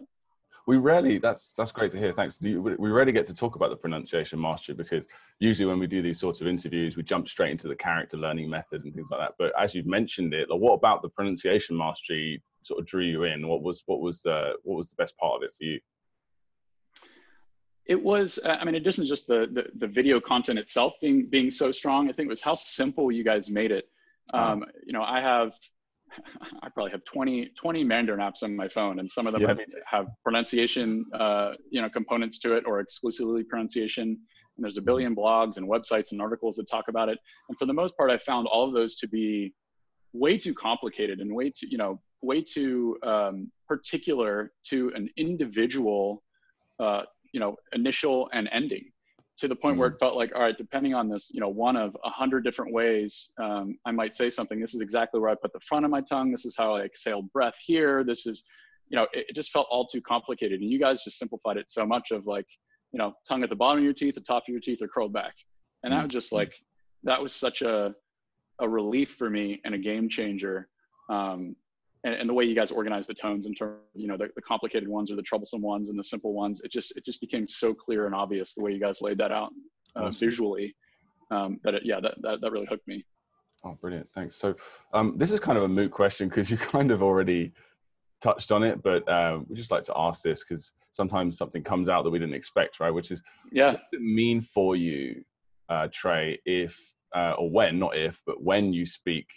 We 0.68 0.78
rarely 0.78 1.20
that's 1.20 1.54
that's 1.54 1.72
great 1.72 1.92
to 1.92 1.98
hear. 1.98 2.12
Thanks. 2.12 2.42
We 2.42 2.58
rarely 2.58 3.12
get 3.12 3.26
to 3.28 3.36
talk 3.36 3.56
about 3.56 3.70
the 3.70 3.76
pronunciation 3.76 4.42
mastery 4.42 4.74
because 4.74 5.06
usually 5.40 5.68
when 5.68 5.78
we 5.78 5.86
do 5.86 6.02
these 6.02 6.20
sorts 6.20 6.42
of 6.42 6.48
interviews, 6.48 6.98
we 6.98 7.04
jump 7.04 7.28
straight 7.28 7.52
into 7.52 7.68
the 7.68 7.76
character 7.76 8.18
learning 8.18 8.50
method 8.50 8.84
and 8.84 8.94
things 8.94 9.10
like 9.12 9.20
that. 9.20 9.34
But 9.38 9.54
as 9.60 9.76
you've 9.76 9.86
mentioned 9.86 10.34
it, 10.34 10.50
like 10.50 10.60
what 10.60 10.74
about 10.74 11.04
the 11.04 11.10
pronunciation 11.10 11.78
mastery 11.78 12.42
sort 12.64 12.80
of 12.80 12.88
drew 12.88 13.04
you 13.04 13.24
in? 13.24 13.48
What 13.48 13.62
was 13.62 13.84
what 13.86 14.02
was 14.02 14.24
the 14.24 14.54
what 14.64 14.78
was 14.78 14.90
the 14.90 14.96
best 14.96 15.16
part 15.18 15.36
of 15.36 15.44
it 15.44 15.54
for 15.56 15.66
you? 15.66 15.80
it 17.86 18.02
was 18.02 18.40
uh, 18.44 18.58
i 18.60 18.66
mean 18.66 18.76
in 18.76 18.82
addition 18.82 19.04
to 19.04 19.08
just 19.08 19.28
the, 19.28 19.48
the, 19.52 19.66
the 19.76 19.88
video 19.88 20.20
content 20.20 20.60
itself 20.60 20.94
being 21.02 21.28
being 21.28 21.52
so 21.52 21.72
strong 21.72 22.10
i 22.10 22.12
think 22.12 22.28
it 22.28 22.30
was 22.30 22.42
how 22.42 22.56
simple 22.56 23.12
you 23.12 23.24
guys 23.24 23.50
made 23.50 23.72
it 23.72 23.90
um, 24.34 24.64
you 24.86 24.94
know 24.94 25.04
i 25.04 25.22
have 25.22 25.54
i 26.64 26.70
probably 26.70 26.92
have 26.92 27.04
20 27.06 27.52
20 27.60 27.84
mandarin 27.84 28.20
apps 28.20 28.44
on 28.44 28.56
my 28.56 28.68
phone 28.68 29.00
and 29.00 29.12
some 29.12 29.28
of 29.28 29.34
them 29.34 29.42
yeah. 29.42 29.48
have, 29.48 29.60
have, 29.86 30.08
pronunciation 30.24 31.06
uh, 31.14 31.54
you 31.70 31.82
know 31.82 31.90
components 31.90 32.40
to 32.40 32.56
it 32.56 32.64
or 32.66 32.80
exclusively 32.80 33.44
pronunciation 33.44 34.10
and 34.10 34.64
there's 34.64 34.78
a 34.78 34.80
mm-hmm. 34.80 34.86
billion 34.86 35.16
blogs 35.16 35.58
and 35.58 35.68
websites 35.68 36.12
and 36.12 36.22
articles 36.22 36.56
that 36.56 36.70
talk 36.70 36.88
about 36.88 37.10
it 37.10 37.18
and 37.50 37.58
for 37.58 37.66
the 37.66 37.74
most 37.74 37.96
part 37.98 38.10
i 38.10 38.18
found 38.18 38.48
all 38.48 38.68
of 38.68 38.74
those 38.74 38.96
to 38.96 39.08
be 39.08 39.54
way 40.14 40.38
too 40.38 40.54
complicated 40.54 41.20
and 41.20 41.34
way 41.34 41.50
too 41.50 41.68
you 41.68 41.78
know 41.78 42.00
way 42.22 42.42
too 42.42 42.98
um, 43.04 43.52
particular 43.68 44.52
to 44.64 44.92
an 44.96 45.10
individual 45.18 46.24
uh, 46.80 47.04
you 47.34 47.40
know 47.40 47.56
initial 47.74 48.30
and 48.34 48.50
ending 48.52 48.86
to 49.38 49.48
the 49.48 49.56
point 49.56 49.74
mm-hmm. 49.74 49.82
where 49.82 49.90
it 49.90 50.00
felt 50.00 50.16
like 50.16 50.32
all 50.36 50.42
right 50.42 50.58
depending 50.58 50.94
on 50.94 51.10
this 51.10 51.30
you 51.34 51.42
know 51.42 51.50
one 51.50 51.76
of 51.76 51.96
a 52.04 52.10
hundred 52.10 52.44
different 52.44 52.74
ways 52.74 53.32
um, 53.42 53.78
i 53.86 53.92
might 53.92 54.16
say 54.16 54.30
something 54.30 54.60
this 54.60 54.74
is 54.74 54.82
exactly 54.82 55.20
where 55.20 55.30
i 55.30 55.36
put 55.36 55.52
the 55.52 55.60
front 55.60 55.86
of 55.86 55.92
my 55.92 56.02
tongue. 56.02 56.32
This 56.32 56.46
is 56.46 56.56
how 56.58 56.76
i 56.76 56.82
exhale 56.82 57.22
breath 57.22 57.58
here. 57.64 58.04
This 58.04 58.26
is 58.26 58.46
you 58.90 58.96
know 58.98 59.04
it, 59.14 59.26
it 59.30 59.36
just 59.36 59.52
felt 59.52 59.68
all 59.70 59.88
too 59.88 60.02
complicated. 60.02 60.62
And 60.62 60.70
you 60.70 60.80
guys 60.80 61.04
just 61.04 61.18
simplified 61.18 61.58
it 61.58 61.70
so 61.70 61.86
much 61.86 62.12
of 62.12 62.28
like 62.28 62.48
you 62.92 63.00
know 63.00 63.14
tongue 63.28 63.44
at 63.44 63.50
the 63.50 63.56
bottom 63.56 63.80
of 63.80 63.84
your 63.84 63.94
teeth 63.94 64.16
the 64.16 64.22
top 64.22 64.44
of 64.44 64.50
your 64.50 64.60
teeth 64.60 64.82
are 64.82 64.88
curled 64.88 65.14
back. 65.14 65.34
And 65.84 65.92
that 65.92 65.98
mm-hmm. 65.98 66.06
was 66.06 66.14
just 66.14 66.32
like 66.32 66.54
that 67.04 67.22
was 67.22 67.34
such 67.34 67.62
a 67.62 67.94
a 68.60 68.70
relief 68.70 69.16
for 69.16 69.30
me 69.30 69.62
and 69.66 69.76
a 69.76 69.78
game 69.78 70.10
changer. 70.10 70.70
Um, 71.10 71.56
and, 72.06 72.14
and, 72.14 72.30
the 72.30 72.34
way 72.34 72.46
you 72.46 72.56
guys 72.56 72.72
organize 72.72 73.08
the 73.08 73.14
tones 73.14 73.46
in 73.48 73.54
terms 73.54 73.80
you 73.94 74.08
know 74.08 74.16
the, 74.16 74.30
the, 74.36 74.42
complicated 74.42 74.88
ones 74.88 75.12
or 75.12 75.16
the 75.16 75.22
troublesome 75.22 75.62
ones 75.62 75.90
and 75.90 76.00
the 76.00 76.04
simple 76.04 76.34
ones 76.34 76.62
it 76.62 76.72
just 76.72 76.96
it 76.96 77.04
just 77.04 77.20
became 77.20 77.48
so 77.48 77.74
clear 77.74 78.06
and 78.06 78.16
obvious 78.16 78.54
the 78.54 78.64
way 78.64 78.72
you 78.72 78.80
guys 78.80 79.02
laid 79.02 79.18
that 79.18 79.32
out 79.32 79.52
uh, 79.98 80.04
awesome. 80.04 80.28
visually 80.28 80.76
um, 81.32 81.60
that 81.64 81.74
it, 81.74 81.82
yeah 81.84 82.00
that, 82.00 82.14
that 82.22 82.40
that 82.42 82.52
really 82.52 82.68
hooked 82.70 82.88
me. 82.88 83.04
Oh 83.64 83.78
brilliant. 83.82 84.08
Thanks. 84.14 84.36
So 84.36 84.56
um, 84.94 85.16
this 85.18 85.32
is 85.32 85.40
kind 85.40 85.58
of 85.58 85.64
a 85.64 85.68
moot 85.68 85.92
question 85.92 86.30
because 86.30 86.50
you 86.52 86.58
kind 86.76 86.92
of 86.92 87.02
already 87.02 87.52
touched 88.22 88.52
on 88.52 88.64
it 88.64 88.82
but 88.82 89.08
uh, 89.10 89.40
we 89.48 89.56
just 89.56 89.72
like 89.72 89.84
to 89.84 89.94
ask 89.96 90.24
this 90.24 90.44
because 90.44 90.72
sometimes 90.92 91.38
something 91.38 91.64
comes 91.64 91.90
out 91.90 92.04
that 92.04 92.10
we 92.10 92.20
didn't 92.20 92.36
expect 92.36 92.80
right? 92.80 92.92
Which 92.92 93.12
is 93.12 93.22
yeah. 93.52 93.72
what 93.72 93.82
does 93.92 94.00
it 94.00 94.02
mean 94.02 94.42
for 94.42 94.76
you 94.76 95.24
uh, 95.70 95.88
trey 95.92 96.40
if 96.46 96.94
uh, 97.16 97.34
or 97.38 97.50
when 97.50 97.80
not 97.80 97.98
if 97.98 98.22
but 98.26 98.44
when 98.44 98.74
you 98.74 98.86
speak 98.86 99.28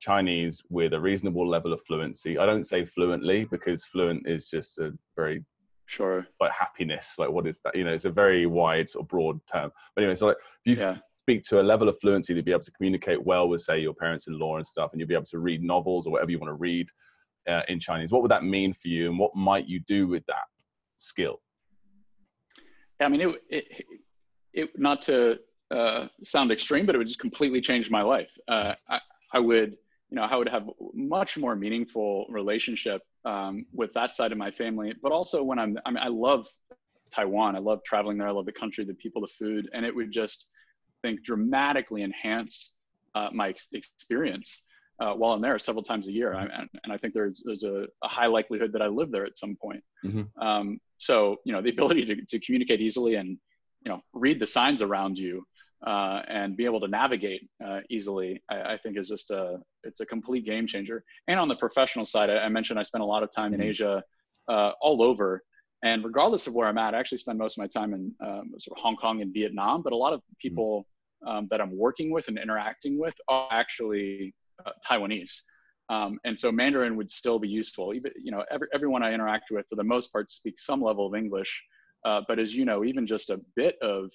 Chinese 0.00 0.62
with 0.68 0.94
a 0.94 1.00
reasonable 1.00 1.48
level 1.48 1.72
of 1.72 1.82
fluency. 1.82 2.38
I 2.38 2.46
don't 2.46 2.64
say 2.64 2.84
fluently 2.84 3.44
because 3.44 3.84
fluent 3.84 4.28
is 4.28 4.48
just 4.48 4.78
a 4.78 4.92
very 5.16 5.44
sure 5.86 6.26
like 6.40 6.52
happiness. 6.52 7.14
Like 7.18 7.30
what 7.30 7.46
is 7.46 7.60
that? 7.64 7.74
You 7.74 7.84
know, 7.84 7.92
it's 7.92 8.04
a 8.04 8.10
very 8.10 8.46
wide 8.46 8.90
sort 8.90 9.04
of 9.04 9.08
broad 9.08 9.40
term. 9.52 9.70
But 9.94 10.02
anyway, 10.02 10.14
so 10.14 10.26
like 10.28 10.36
if 10.64 10.78
you 10.78 10.84
yeah. 10.84 10.98
speak 11.24 11.42
to 11.44 11.60
a 11.60 11.62
level 11.62 11.88
of 11.88 11.98
fluency 11.98 12.34
to 12.34 12.42
be 12.42 12.52
able 12.52 12.64
to 12.64 12.72
communicate 12.72 13.22
well 13.24 13.48
with 13.48 13.62
say 13.62 13.80
your 13.80 13.94
parents-in-law 13.94 14.58
and 14.58 14.66
stuff, 14.66 14.92
and 14.92 15.00
you'll 15.00 15.08
be 15.08 15.14
able 15.14 15.24
to 15.26 15.38
read 15.38 15.62
novels 15.62 16.06
or 16.06 16.12
whatever 16.12 16.30
you 16.30 16.38
want 16.38 16.50
to 16.50 16.54
read 16.54 16.88
uh, 17.48 17.62
in 17.68 17.80
Chinese, 17.80 18.10
what 18.10 18.22
would 18.22 18.30
that 18.30 18.44
mean 18.44 18.72
for 18.72 18.88
you, 18.88 19.08
and 19.08 19.18
what 19.18 19.34
might 19.34 19.66
you 19.66 19.80
do 19.80 20.06
with 20.06 20.24
that 20.26 20.44
skill? 20.96 21.40
Yeah, 23.00 23.06
I 23.06 23.08
mean, 23.08 23.20
it, 23.20 23.42
it, 23.48 23.84
it 24.52 24.78
not 24.78 25.02
to 25.02 25.38
uh, 25.70 26.08
sound 26.24 26.52
extreme, 26.52 26.86
but 26.86 26.94
it 26.94 26.98
would 26.98 27.06
just 27.06 27.20
completely 27.20 27.60
change 27.60 27.90
my 27.90 28.02
life. 28.02 28.30
Uh, 28.48 28.74
I, 28.88 29.00
I 29.32 29.38
would 29.38 29.76
you 30.10 30.16
know, 30.16 30.22
I 30.22 30.36
would 30.36 30.48
have 30.48 30.68
much 30.94 31.36
more 31.36 31.54
meaningful 31.54 32.26
relationship 32.30 33.02
um, 33.24 33.66
with 33.72 33.92
that 33.94 34.12
side 34.12 34.32
of 34.32 34.38
my 34.38 34.50
family. 34.50 34.94
But 35.02 35.12
also 35.12 35.42
when 35.42 35.58
I'm, 35.58 35.78
I 35.84 35.90
mean, 35.90 36.02
I 36.02 36.08
love 36.08 36.46
Taiwan. 37.14 37.56
I 37.56 37.58
love 37.58 37.82
traveling 37.84 38.18
there. 38.18 38.28
I 38.28 38.32
love 38.32 38.46
the 38.46 38.52
country, 38.52 38.84
the 38.84 38.94
people, 38.94 39.22
the 39.22 39.28
food, 39.28 39.68
and 39.72 39.84
it 39.84 39.94
would 39.94 40.10
just 40.10 40.48
I 41.04 41.08
think 41.08 41.24
dramatically 41.24 42.02
enhance 42.02 42.74
uh, 43.14 43.28
my 43.32 43.50
ex- 43.50 43.68
experience 43.72 44.64
uh, 45.00 45.12
while 45.12 45.32
I'm 45.32 45.40
there 45.40 45.58
several 45.58 45.82
times 45.82 46.08
a 46.08 46.12
year. 46.12 46.34
I, 46.34 46.42
and, 46.42 46.68
and, 46.84 46.92
I 46.92 46.98
think 46.98 47.14
there's 47.14 47.42
there's 47.44 47.64
a, 47.64 47.86
a, 48.02 48.08
high 48.08 48.26
likelihood 48.26 48.72
that 48.72 48.82
I 48.82 48.88
live 48.88 49.10
there 49.12 49.24
at 49.24 49.38
some 49.38 49.56
point. 49.60 49.82
Mm-hmm. 50.04 50.42
Um, 50.42 50.78
so 50.98 51.36
you 51.44 51.52
know, 51.52 51.62
the 51.62 51.70
ability 51.70 52.04
to, 52.06 52.16
to 52.24 52.40
communicate 52.40 52.80
easily 52.80 53.14
and 53.14 53.38
you 53.84 53.92
know 53.92 54.00
read 54.12 54.40
the 54.40 54.46
signs 54.46 54.82
around 54.82 55.18
you 55.18 55.44
uh, 55.86 56.22
and 56.26 56.56
be 56.56 56.64
able 56.64 56.80
to 56.80 56.88
navigate 56.88 57.48
uh, 57.64 57.80
easily, 57.88 58.42
I, 58.50 58.72
I, 58.72 58.76
think 58.78 58.98
is 58.98 59.08
just 59.08 59.30
a 59.30 59.58
it's 59.88 60.00
a 60.00 60.06
complete 60.06 60.44
game 60.44 60.66
changer. 60.66 61.04
And 61.26 61.40
on 61.40 61.48
the 61.48 61.56
professional 61.56 62.04
side, 62.04 62.30
I, 62.30 62.38
I 62.38 62.48
mentioned 62.48 62.78
I 62.78 62.84
spent 62.84 63.02
a 63.02 63.06
lot 63.06 63.22
of 63.22 63.32
time 63.32 63.54
in 63.54 63.60
mm-hmm. 63.60 63.70
Asia, 63.70 64.02
uh, 64.48 64.72
all 64.80 65.02
over. 65.02 65.42
And 65.82 66.04
regardless 66.04 66.46
of 66.46 66.54
where 66.54 66.68
I'm 66.68 66.78
at, 66.78 66.94
I 66.94 66.98
actually 66.98 67.18
spend 67.18 67.38
most 67.38 67.56
of 67.56 67.62
my 67.62 67.68
time 67.68 67.94
in 67.94 68.12
um, 68.24 68.52
sort 68.58 68.78
of 68.78 68.82
Hong 68.82 68.96
Kong 68.96 69.22
and 69.22 69.32
Vietnam. 69.32 69.82
But 69.82 69.92
a 69.92 69.96
lot 69.96 70.12
of 70.12 70.20
people 70.40 70.86
um, 71.26 71.48
that 71.50 71.60
I'm 71.60 71.76
working 71.76 72.10
with 72.10 72.28
and 72.28 72.38
interacting 72.38 72.98
with 72.98 73.14
are 73.28 73.48
actually 73.50 74.34
uh, 74.64 74.72
Taiwanese. 74.88 75.34
Um, 75.90 76.18
and 76.24 76.38
so 76.38 76.52
Mandarin 76.52 76.96
would 76.96 77.10
still 77.10 77.38
be 77.38 77.48
useful. 77.48 77.94
Even 77.94 78.12
you 78.16 78.30
know, 78.30 78.44
every, 78.50 78.68
everyone 78.74 79.02
I 79.02 79.12
interact 79.12 79.46
with, 79.50 79.66
for 79.70 79.76
the 79.76 79.84
most 79.84 80.12
part, 80.12 80.30
speaks 80.30 80.66
some 80.66 80.82
level 80.82 81.06
of 81.06 81.14
English. 81.14 81.64
Uh, 82.04 82.20
but 82.28 82.38
as 82.38 82.54
you 82.54 82.64
know, 82.64 82.84
even 82.84 83.06
just 83.06 83.30
a 83.30 83.40
bit 83.56 83.76
of 83.82 84.12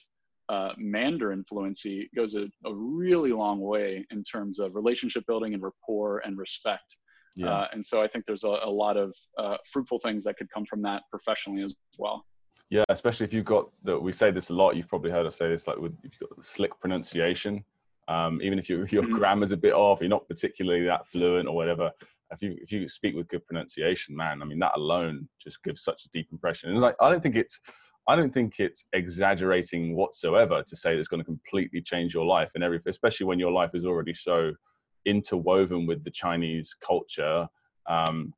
uh, 0.50 0.72
Mandarin 0.78 1.44
fluency 1.44 2.10
goes 2.16 2.36
a, 2.36 2.48
a, 2.66 2.74
really 2.74 3.32
long 3.32 3.62
way 3.62 4.06
in 4.12 4.24
terms 4.24 4.60
of 4.60 4.76
relationship 4.76 5.26
building 5.26 5.54
and 5.54 5.64
rapport 5.64 6.20
and 6.20 6.38
respect. 6.38 6.98
Yeah. 7.36 7.50
Uh, 7.50 7.68
and 7.72 7.86
so 7.86 8.02
I 8.02 8.08
think 8.08 8.26
there's 8.26 8.44
a, 8.44 8.60
a 8.64 8.70
lot 8.70 8.98
of 8.98 9.16
uh, 9.38 9.58
fruitful 9.72 10.00
things 10.00 10.24
that 10.26 10.38
could 10.38 10.50
come 10.50 10.66
from 10.66 10.82
that 10.84 11.04
professionally 11.10 11.64
as 11.64 11.74
well. 11.98 12.26
Yeah, 12.70 12.84
especially 12.90 13.26
if 13.26 13.34
you've 13.34 13.46
got 13.46 13.70
the, 13.84 13.98
we 13.98 14.12
say 14.12 14.32
this 14.32 14.50
a 14.50 14.54
lot. 14.54 14.76
You've 14.76 14.88
probably 14.88 15.12
heard 15.12 15.26
us 15.26 15.38
say 15.38 15.48
this, 15.48 15.68
like 15.68 15.78
with 15.78 15.94
if 16.04 16.12
you've 16.20 16.30
got 16.30 16.44
slick 16.44 16.72
pronunciation. 16.80 17.64
Um, 18.08 18.42
even 18.42 18.60
if 18.60 18.70
you, 18.70 18.86
your 18.90 19.04
mm-hmm. 19.04 19.16
grammar's 19.16 19.52
a 19.52 19.58
bit 19.58 19.74
off, 19.74 20.02
you're 20.02 20.10
not 20.10 20.28
particularly 20.28 20.86
that 20.86 21.08
fluent 21.08 21.48
or 21.48 21.56
whatever. 21.56 21.92
If 22.32 22.42
you 22.42 22.58
if 22.60 22.72
you 22.72 22.90
speak 22.90 23.16
with 23.16 23.28
good 23.28 23.46
pronunciation, 23.46 24.16
man, 24.16 24.42
I 24.42 24.46
mean 24.46 24.58
that 24.60 24.76
alone 24.76 25.30
just 25.40 25.64
gives 25.64 25.84
such 25.84 26.06
a 26.06 26.10
deep 26.10 26.30
impression. 26.32 26.70
And 26.70 26.76
it's 26.76 26.82
like 26.82 26.96
I 27.00 27.12
don't 27.12 27.22
think 27.22 27.36
it's 27.36 27.60
I 28.08 28.16
don't 28.16 28.34
think 28.34 28.60
it's 28.60 28.86
exaggerating 28.94 29.96
whatsoever 29.96 30.64
to 30.66 30.76
say 30.76 30.96
it's 30.96 31.08
going 31.08 31.22
to 31.22 31.26
completely 31.26 31.82
change 31.82 32.14
your 32.14 32.26
life 32.26 32.52
and 32.56 32.64
everything, 32.64 32.90
especially 32.90 33.26
when 33.26 33.40
your 33.40 33.52
life 33.52 33.72
is 33.74 33.86
already 33.86 34.14
so 34.14 34.52
interwoven 35.06 35.86
with 35.86 36.04
the 36.04 36.12
Chinese 36.12 36.76
culture 36.86 37.48
um, 37.90 38.34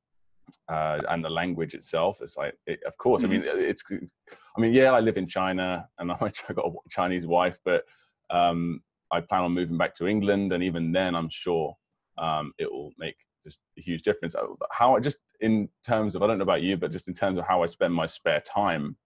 uh, 0.70 1.02
and 1.10 1.24
the 1.24 1.30
language 1.30 1.74
itself. 1.74 2.18
It's 2.22 2.38
like, 2.38 2.54
it, 2.68 2.80
of 2.86 2.98
course, 2.98 3.24
mm-hmm. 3.24 3.32
I 3.32 3.38
mean, 3.38 3.48
mm-hmm. 3.48 3.62
it's, 3.62 3.84
I 3.92 4.62
mean, 4.62 4.74
yeah, 4.74 4.92
I 4.92 5.00
live 5.00 5.18
in 5.18 5.28
China 5.28 5.88
and 5.98 6.12
I 6.12 6.16
got 6.54 6.66
a 6.66 6.72
Chinese 6.90 7.26
wife, 7.26 7.58
but 7.66 7.84
um, 8.30 8.82
I 9.12 9.22
plan 9.22 9.44
on 9.44 9.52
moving 9.52 9.78
back 9.78 9.94
to 9.96 10.08
England, 10.08 10.54
and 10.54 10.64
even 10.64 10.92
then, 10.92 11.16
I'm 11.16 11.30
sure 11.30 11.76
um, 12.18 12.54
it 12.58 12.72
will 12.72 12.92
make 12.98 13.16
just 13.46 13.60
a 13.78 13.82
huge 13.82 14.02
difference. 14.02 14.36
Uh, 14.36 14.48
how 14.72 14.96
I 14.96 15.00
just 15.00 15.18
in 15.42 15.70
terms 15.86 16.16
of 16.16 16.24
I 16.24 16.28
don't 16.28 16.38
know 16.38 16.44
about 16.44 16.62
you, 16.62 16.78
but 16.78 16.92
just 16.92 17.08
in 17.08 17.14
terms 17.14 17.38
of 17.38 17.46
how 17.46 17.62
I 17.62 17.68
spend 17.68 17.94
my 17.94 18.06
spare 18.06 18.42
time, 18.42 18.98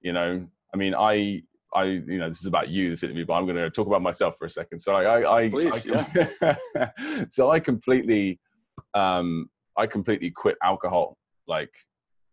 you 0.00 0.12
know, 0.12 0.46
I 0.72 0.76
mean, 0.76 0.94
I 0.94 1.42
I, 1.74 1.84
you 1.84 2.18
know, 2.18 2.28
this 2.28 2.40
is 2.40 2.46
about 2.46 2.68
you, 2.68 2.90
this 2.90 3.02
interview, 3.02 3.26
but 3.26 3.34
I'm 3.34 3.44
going 3.44 3.56
to 3.56 3.70
talk 3.70 3.86
about 3.86 4.02
myself 4.02 4.38
for 4.38 4.46
a 4.46 4.50
second. 4.50 4.78
So 4.78 4.94
I, 4.94 5.44
I, 5.44 5.48
Please, 5.50 5.86
I 5.90 6.06
yeah. 6.74 7.24
so 7.28 7.50
I 7.50 7.60
completely, 7.60 8.40
um, 8.94 9.50
I 9.76 9.86
completely 9.86 10.30
quit 10.30 10.56
alcohol, 10.62 11.18
like 11.46 11.70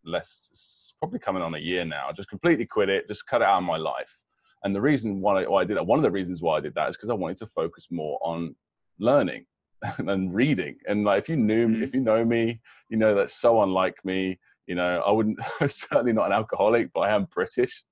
less, 0.05 0.93
probably 0.99 1.19
coming 1.19 1.41
on 1.41 1.53
a 1.55 1.59
year 1.59 1.83
now. 1.83 2.09
Just 2.15 2.29
completely 2.29 2.65
quit 2.65 2.89
it, 2.89 3.07
just 3.07 3.25
cut 3.27 3.41
it 3.41 3.47
out 3.47 3.57
of 3.57 3.63
my 3.63 3.77
life. 3.77 4.17
And 4.63 4.73
the 4.73 4.81
reason 4.81 5.19
why 5.21 5.43
I, 5.43 5.47
why 5.47 5.61
I 5.61 5.65
did 5.65 5.77
that, 5.77 5.85
one 5.85 5.99
of 5.99 6.03
the 6.03 6.11
reasons 6.11 6.41
why 6.41 6.57
I 6.57 6.61
did 6.61 6.73
that 6.75 6.89
is 6.89 6.95
because 6.95 7.09
I 7.09 7.13
wanted 7.13 7.37
to 7.37 7.47
focus 7.47 7.87
more 7.91 8.17
on 8.23 8.55
learning 8.99 9.45
and 9.97 10.33
reading. 10.33 10.77
And 10.87 11.03
like, 11.03 11.23
if 11.23 11.29
you 11.29 11.35
knew, 11.35 11.67
mm-hmm. 11.67 11.83
if 11.83 11.93
you 11.93 12.01
know 12.01 12.23
me, 12.23 12.61
you 12.89 12.97
know 12.97 13.13
that's 13.13 13.35
so 13.35 13.61
unlike 13.63 13.97
me. 14.05 14.39
You 14.67 14.75
know, 14.75 15.01
I 15.05 15.11
wouldn't 15.11 15.39
certainly 15.67 16.13
not 16.13 16.27
an 16.27 16.33
alcoholic, 16.33 16.91
but 16.93 17.01
I 17.01 17.15
am 17.15 17.25
British. 17.25 17.83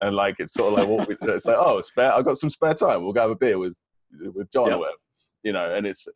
And 0.00 0.16
like 0.16 0.36
it's 0.38 0.54
sort 0.54 0.72
of 0.72 0.78
like 0.78 0.88
what 0.88 1.08
we, 1.08 1.16
it's 1.34 1.44
like 1.44 1.56
oh 1.58 1.80
spare 1.82 2.12
I've 2.12 2.24
got 2.24 2.38
some 2.38 2.48
spare 2.48 2.74
time. 2.74 3.02
We'll 3.02 3.12
go 3.12 3.20
have 3.20 3.30
a 3.30 3.36
beer 3.36 3.58
with 3.58 3.76
with 4.34 4.50
John 4.50 4.68
yep. 4.68 4.76
or 4.76 4.78
whatever 4.78 4.96
you 5.42 5.52
know 5.52 5.74
and 5.74 5.86
it's 5.86 6.06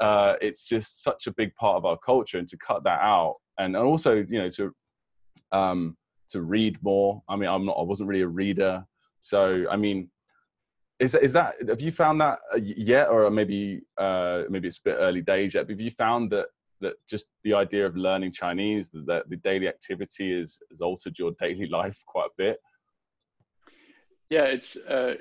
uh 0.00 0.34
it's 0.40 0.66
just 0.66 1.02
such 1.02 1.26
a 1.26 1.32
big 1.32 1.54
part 1.54 1.76
of 1.76 1.84
our 1.84 1.98
culture 1.98 2.38
and 2.38 2.48
to 2.48 2.56
cut 2.56 2.84
that 2.84 3.00
out 3.00 3.36
and, 3.58 3.76
and 3.76 3.84
also 3.84 4.16
you 4.16 4.38
know 4.38 4.50
to 4.50 4.72
um 5.52 5.96
to 6.30 6.42
read 6.42 6.78
more. 6.82 7.22
I 7.28 7.36
mean 7.36 7.48
I'm 7.48 7.64
not 7.64 7.76
I 7.78 7.82
wasn't 7.82 8.08
really 8.08 8.22
a 8.22 8.28
reader. 8.28 8.84
So 9.20 9.66
I 9.70 9.76
mean 9.76 10.10
is 11.00 11.14
is 11.14 11.32
that 11.32 11.54
have 11.68 11.80
you 11.80 11.90
found 11.90 12.20
that 12.20 12.38
uh, 12.52 12.58
yet? 12.58 13.08
Or 13.08 13.30
maybe 13.30 13.82
uh 13.96 14.42
maybe 14.48 14.68
it's 14.68 14.78
a 14.78 14.82
bit 14.84 14.96
early 14.98 15.22
days 15.22 15.54
yet 15.54 15.66
but 15.66 15.72
have 15.72 15.80
you 15.80 15.90
found 15.90 16.30
that 16.32 16.46
that 16.80 16.94
just 17.08 17.26
the 17.44 17.54
idea 17.54 17.86
of 17.86 17.96
learning 17.96 18.32
Chinese, 18.32 18.90
that 18.90 19.28
the 19.28 19.36
daily 19.36 19.68
activity 19.68 20.32
is, 20.32 20.58
has 20.70 20.80
altered 20.80 21.18
your 21.18 21.32
daily 21.40 21.66
life 21.68 22.02
quite 22.06 22.26
a 22.26 22.34
bit. 22.36 22.58
Yeah, 24.30 24.44
it's 24.44 24.76
uh, 24.76 25.14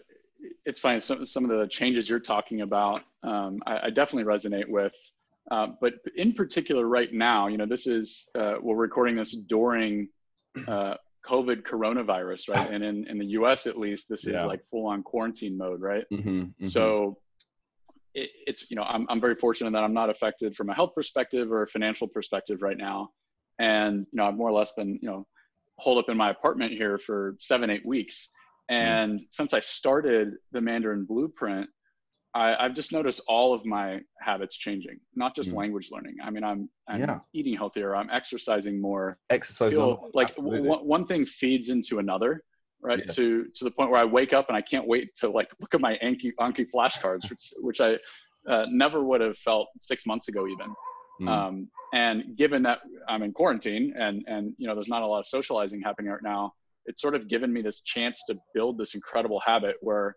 it's 0.66 0.80
fine. 0.80 1.00
Some 1.00 1.26
some 1.26 1.50
of 1.50 1.60
the 1.60 1.68
changes 1.68 2.10
you're 2.10 2.20
talking 2.20 2.62
about, 2.62 3.02
um, 3.24 3.62
I, 3.66 3.88
I, 3.88 3.90
definitely 3.90 4.32
resonate 4.32 4.68
with. 4.68 4.96
Uh, 5.50 5.68
but 5.80 5.94
in 6.16 6.34
particular, 6.34 6.86
right 6.86 7.14
now, 7.14 7.48
you 7.48 7.58
know, 7.58 7.66
this 7.66 7.88
is 7.88 8.28
uh, 8.38 8.56
we're 8.62 8.76
recording 8.76 9.16
this 9.16 9.32
during 9.32 10.10
uh, 10.68 10.96
COVID 11.26 11.64
coronavirus, 11.64 12.50
right? 12.50 12.72
And 12.74 12.84
in 12.84 13.08
in 13.08 13.18
the 13.18 13.28
U.S. 13.28 13.66
at 13.66 13.78
least, 13.78 14.10
this 14.10 14.26
yeah. 14.26 14.40
is 14.40 14.46
like 14.46 14.66
full 14.66 14.88
on 14.88 15.04
quarantine 15.04 15.58
mode, 15.58 15.82
right? 15.82 16.06
Mm-hmm, 16.12 16.30
mm-hmm. 16.30 16.66
So. 16.66 17.18
It, 18.14 18.30
it's 18.46 18.70
you 18.70 18.76
know 18.76 18.84
I'm 18.84 19.06
I'm 19.10 19.22
very 19.22 19.36
fortunate 19.36 19.72
that 19.72 19.84
I'm 19.84 19.94
not 19.94 20.10
affected 20.10 20.56
from 20.56 20.70
a 20.70 20.74
health 20.74 20.94
perspective 20.96 21.52
or 21.52 21.64
a 21.64 21.68
financial 21.68 22.08
perspective 22.08 22.62
right 22.62 22.78
now, 22.78 23.10
and 23.60 24.08
you 24.12 24.18
know 24.18 24.28
I've 24.28 24.36
more 24.36 24.50
or 24.50 24.54
less 24.54 24.72
been 24.74 25.00
you 25.02 25.10
know 25.10 25.28
holed 25.78 26.00
up 26.00 26.10
in 26.10 26.18
my 26.18 26.32
apartment 26.32 26.72
here 26.72 26.98
for 26.98 27.36
seven 27.40 27.70
eight 27.70 27.86
weeks, 27.86 28.30
Mm. 28.70 28.76
And 28.76 29.20
mm. 29.20 29.24
since 29.30 29.54
I 29.54 29.60
started 29.60 30.36
the 30.52 30.62
Mandarin 30.62 31.06
Blueprint, 31.06 31.70
I, 32.34 32.56
have 32.60 32.76
just 32.76 32.92
noticed 32.92 33.22
all 33.28 33.54
of 33.54 33.66
my 33.66 34.02
habits 34.22 34.56
changing, 34.56 35.00
not 35.16 35.36
just 35.36 35.52
mm. 35.52 35.56
language 35.56 35.90
learning. 35.92 36.18
I 36.24 36.30
mean, 36.30 36.44
I'm, 36.44 36.70
I'm 36.88 37.00
yeah. 37.00 37.20
eating 37.34 37.56
healthier, 37.56 37.96
I'm 37.96 38.10
exercising 38.12 38.80
more. 38.80 39.18
Exercise, 39.30 39.74
like 40.14 40.36
w- 40.36 40.64
one 40.64 41.06
thing 41.06 41.26
feeds 41.26 41.70
into 41.70 42.00
another, 42.00 42.44
right? 42.88 43.03
Yes. 43.06 43.15
To 43.15 43.46
to 43.56 43.63
the 43.63 43.72
point 43.72 43.91
where 43.91 44.01
I 44.01 44.06
wake 44.06 44.34
up 44.34 44.48
and 44.48 44.58
I 44.58 44.62
can't 44.62 44.88
wait 44.88 45.15
to 45.17 45.29
like 45.29 45.51
look 45.60 45.74
at 45.74 45.82
my 45.82 45.98
Anki 46.03 46.32
Anki 46.39 46.65
flashcards, 46.74 47.29
which 47.29 47.53
which 47.62 47.82
I 47.82 47.98
uh, 48.50 48.65
never 48.70 49.03
would 49.03 49.22
have 49.22 49.38
felt 49.38 49.67
six 49.77 50.06
months 50.06 50.27
ago 50.27 50.48
even. 50.48 50.74
Mm. 51.22 51.27
Um, 51.27 51.67
and 51.94 52.38
given 52.38 52.62
that 52.63 52.79
I'm 53.10 53.24
in 53.24 53.34
quarantine 53.34 53.94
and 53.98 54.24
and 54.27 54.53
you 54.58 54.67
know 54.67 54.75
there's 54.75 54.89
not 54.89 55.01
a 55.01 55.06
lot 55.06 55.20
of 55.20 55.25
socializing 55.25 55.82
happening 55.82 56.12
right 56.12 56.24
now, 56.24 56.53
it's 56.86 57.01
sort 57.01 57.15
of 57.15 57.27
given 57.27 57.51
me 57.51 57.62
this 57.62 57.82
chance 57.82 58.24
to 58.27 58.38
build 58.53 58.77
this 58.77 58.96
incredible 58.96 59.41
habit 59.46 59.75
where 59.82 60.15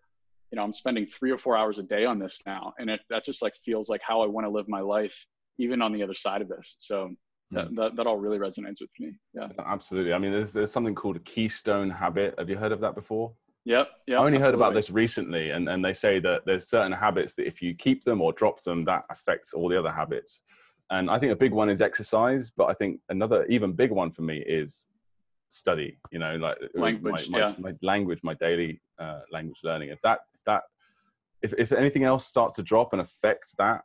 you 0.51 0.57
know 0.57 0.63
i'm 0.63 0.73
spending 0.73 1.07
three 1.07 1.31
or 1.31 1.39
four 1.39 1.57
hours 1.57 1.79
a 1.79 1.83
day 1.83 2.05
on 2.05 2.19
this 2.19 2.41
now 2.47 2.73
and 2.79 2.91
it 2.91 3.01
that 3.11 3.25
just 3.25 3.43
like 3.43 3.55
feels 3.65 3.89
like 3.89 4.01
how 4.03 4.21
i 4.23 4.27
want 4.27 4.45
to 4.45 4.51
live 4.51 4.69
my 4.69 4.81
life 4.81 5.27
even 5.59 5.83
on 5.83 5.93
the 5.93 6.03
other 6.03 6.15
side 6.15 6.43
of 6.43 6.49
this 6.49 6.77
so 6.79 7.11
that, 7.51 7.69
hmm. 7.69 7.75
that, 7.77 7.97
that 7.97 8.07
all 8.07 8.17
really 8.17 8.39
resonates 8.39 8.81
with 8.81 8.91
me 8.99 9.13
yeah 9.35 9.49
absolutely 9.67 10.13
i 10.13 10.19
mean 10.19 10.33
there's, 10.33 10.53
there's 10.53 10.73
something 10.73 10.95
called 10.95 11.17
a 11.17 11.21
keystone 11.21 11.91
habit 11.91 12.35
have 12.39 12.49
you 12.49 12.57
heard 12.57 12.73
of 12.73 12.81
that 12.81 12.95
before 12.95 13.33
Yep. 13.67 13.89
Yeah. 14.07 14.17
I 14.17 14.19
only 14.21 14.39
absolutely. 14.39 14.45
heard 14.47 14.55
about 14.55 14.75
this 14.75 14.91
recently, 14.91 15.51
and, 15.51 15.69
and 15.69 15.85
they 15.85 15.93
say 15.93 16.19
that 16.21 16.41
there's 16.47 16.71
certain 16.71 16.93
habits 16.93 17.35
that 17.35 17.47
if 17.47 17.61
you 17.61 17.75
keep 17.75 18.03
them 18.03 18.23
or 18.23 18.33
drop 18.33 18.63
them, 18.63 18.85
that 18.85 19.05
affects 19.11 19.53
all 19.53 19.69
the 19.69 19.79
other 19.79 19.93
habits. 19.93 20.43
And 20.89 21.11
I 21.11 21.19
think 21.19 21.31
a 21.31 21.37
big 21.37 21.53
one 21.53 21.69
is 21.69 21.83
exercise, 21.83 22.51
but 22.51 22.71
I 22.71 22.73
think 22.73 23.01
another 23.11 23.45
even 23.51 23.75
big 23.75 23.91
one 23.91 24.13
for 24.13 24.23
me 24.23 24.39
is 24.39 24.87
study 25.51 25.99
you 26.11 26.19
know 26.19 26.37
like 26.37 26.57
uh, 26.63 26.81
language 26.81 27.29
my, 27.29 27.39
yeah. 27.39 27.55
my, 27.59 27.73
language 27.83 28.21
my 28.23 28.35
daily 28.35 28.81
uh, 28.99 29.21
language 29.33 29.59
learning 29.65 29.89
if 29.89 30.01
that 30.01 30.21
if 30.33 30.41
that 30.47 30.63
if, 31.43 31.53
if 31.59 31.73
anything 31.73 32.05
else 32.05 32.27
starts 32.27 32.55
to 32.55 32.63
drop 32.63 32.93
and 32.93 33.03
affect 33.03 33.57
that 33.59 33.83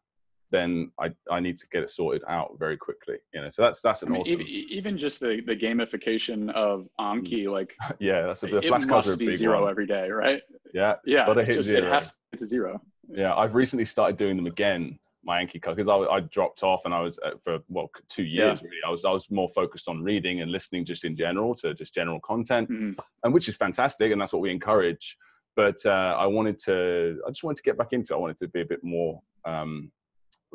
then 0.52 0.92
I, 1.00 1.12
I 1.30 1.40
need 1.40 1.58
to 1.58 1.68
get 1.68 1.84
it 1.84 1.90
sorted 1.90 2.24
out 2.28 2.56
very 2.60 2.78
quickly 2.78 3.16
you 3.34 3.42
know 3.42 3.50
so 3.50 3.64
that's 3.64 3.82
that's 3.82 4.04
an 4.04 4.10
I 4.10 4.12
mean, 4.12 4.22
awesome 4.22 4.42
even 4.48 4.98
just 4.98 5.20
the 5.20 5.42
the 5.46 5.56
gamification 5.56 6.52
of 6.54 6.88
Anki 7.00 7.46
mm. 7.46 7.52
like 7.52 7.76
yeah 8.00 8.24
that's 8.24 8.44
a 8.44 8.48
the 8.48 8.60
it 8.60 8.70
must 8.70 9.18
be 9.18 9.32
zero 9.32 9.62
one. 9.62 9.70
every 9.70 9.88
day 9.88 10.10
right 10.10 10.42
yeah 10.74 10.96
yeah 11.06 11.30
it, 11.32 11.46
just, 11.52 11.70
it 11.70 11.84
has 11.84 12.16
to 12.38 12.46
zero 12.46 12.82
yeah 13.10 13.36
I've 13.36 13.56
recently 13.56 13.86
started 13.86 14.18
doing 14.18 14.38
them 14.38 14.48
again 14.48 15.00
my 15.26 15.44
Anki 15.44 15.62
card 15.62 15.76
because 15.76 15.90
I, 15.90 15.96
I, 15.96 16.20
dropped 16.20 16.62
off 16.62 16.86
and 16.86 16.94
I 16.94 17.02
was 17.02 17.20
uh, 17.26 17.32
for 17.44 17.60
well 17.68 17.90
two 18.08 18.24
years 18.24 18.60
yeah. 18.62 18.68
really. 18.68 18.82
I 18.86 18.92
was 18.92 19.06
I 19.06 19.12
was 19.12 19.30
more 19.32 19.50
focused 19.50 19.90
on 19.90 20.04
reading 20.04 20.42
and 20.42 20.52
listening 20.52 20.86
just 20.86 21.04
in 21.04 21.16
general 21.16 21.56
to 21.56 21.74
just 21.74 21.94
general 21.94 22.20
content, 22.20 22.70
mm-hmm. 22.70 23.00
and 23.24 23.34
which 23.34 23.50
is 23.50 23.56
fantastic 23.56 24.12
and 24.12 24.22
that's 24.22 24.32
what 24.32 24.42
we 24.42 24.52
encourage. 24.52 25.18
But 25.56 25.78
uh, 25.86 26.16
I 26.20 26.28
wanted 26.28 26.60
to 26.66 27.20
I 27.26 27.32
just 27.32 27.44
wanted 27.44 27.58
to 27.58 27.64
get 27.64 27.78
back 27.78 27.92
into 27.92 28.14
it. 28.14 28.18
I 28.18 28.20
wanted 28.20 28.38
to 28.38 28.48
be 28.48 28.62
a 28.62 28.66
bit 28.66 28.84
more 28.84 29.20
um, 29.46 29.92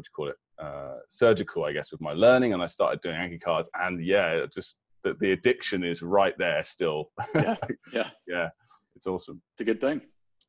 what 0.01 0.05
do 0.05 0.09
you 0.09 0.15
call 0.15 0.29
it 0.29 0.37
uh, 0.59 0.99
surgical 1.09 1.65
I 1.65 1.73
guess 1.73 1.93
with 1.93 2.01
my 2.01 2.13
learning, 2.13 2.53
and 2.55 2.63
I 2.63 2.67
started 2.67 3.01
doing 3.03 3.17
Anki 3.17 3.41
cards. 3.41 3.69
And 3.75 4.05
yeah, 4.05 4.47
just 4.53 4.77
the, 5.05 5.15
the 5.21 5.33
addiction 5.33 5.85
is 5.85 6.03
right 6.03 6.35
there 6.39 6.63
still. 6.65 7.11
Yeah, 7.35 7.57
yeah, 7.93 8.11
yeah. 8.27 8.49
It's 8.97 9.07
awesome. 9.07 9.41
It's 9.55 9.63
a 9.63 9.65
good 9.65 9.81
thing. 9.81 10.01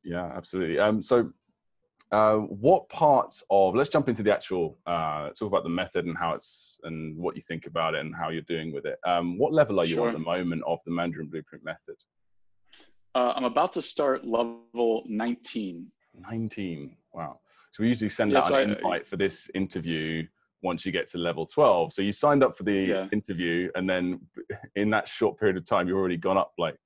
Yeah, 0.04 0.30
absolutely. 0.34 0.78
Um, 0.78 1.00
so 1.00 1.32
uh, 2.12 2.36
what 2.36 2.88
parts 2.90 3.42
of 3.50 3.74
let's 3.74 3.88
jump 3.88 4.08
into 4.08 4.22
the 4.22 4.32
actual 4.32 4.78
uh, 4.86 5.30
talk 5.30 5.48
about 5.48 5.62
the 5.64 5.70
method 5.70 6.04
and 6.04 6.16
how 6.16 6.34
it's 6.34 6.78
and 6.84 7.16
what 7.16 7.34
you 7.34 7.42
think 7.42 7.66
about 7.66 7.94
it 7.94 8.00
and 8.00 8.14
how 8.14 8.28
you're 8.28 8.42
doing 8.42 8.72
with 8.72 8.84
it 8.84 8.98
um, 9.06 9.38
what 9.38 9.52
level 9.52 9.80
are 9.80 9.86
you 9.86 9.94
sure. 9.94 10.08
at 10.08 10.12
the 10.12 10.18
moment 10.18 10.62
of 10.66 10.78
the 10.84 10.90
mandarin 10.90 11.26
blueprint 11.26 11.64
method 11.64 11.96
uh, 13.14 13.32
i'm 13.34 13.44
about 13.44 13.72
to 13.72 13.80
start 13.80 14.26
level 14.26 15.04
19 15.06 15.86
19 16.14 16.96
wow 17.14 17.40
so 17.72 17.82
we 17.82 17.88
usually 17.88 18.08
send 18.08 18.32
yes, 18.32 18.46
out 18.46 18.60
an 18.60 18.70
I, 18.70 18.74
invite 18.74 19.06
for 19.06 19.16
this 19.16 19.50
interview 19.54 20.26
once 20.62 20.86
you 20.86 20.92
get 20.92 21.08
to 21.08 21.18
level 21.18 21.44
12 21.44 21.92
so 21.92 22.02
you 22.02 22.12
signed 22.12 22.44
up 22.44 22.56
for 22.56 22.62
the 22.62 22.72
yeah. 22.72 23.06
interview 23.12 23.70
and 23.74 23.88
then 23.88 24.20
in 24.76 24.90
that 24.90 25.08
short 25.08 25.38
period 25.38 25.56
of 25.56 25.64
time 25.64 25.88
you've 25.88 25.98
already 25.98 26.16
gone 26.16 26.38
up 26.38 26.52
like 26.58 26.76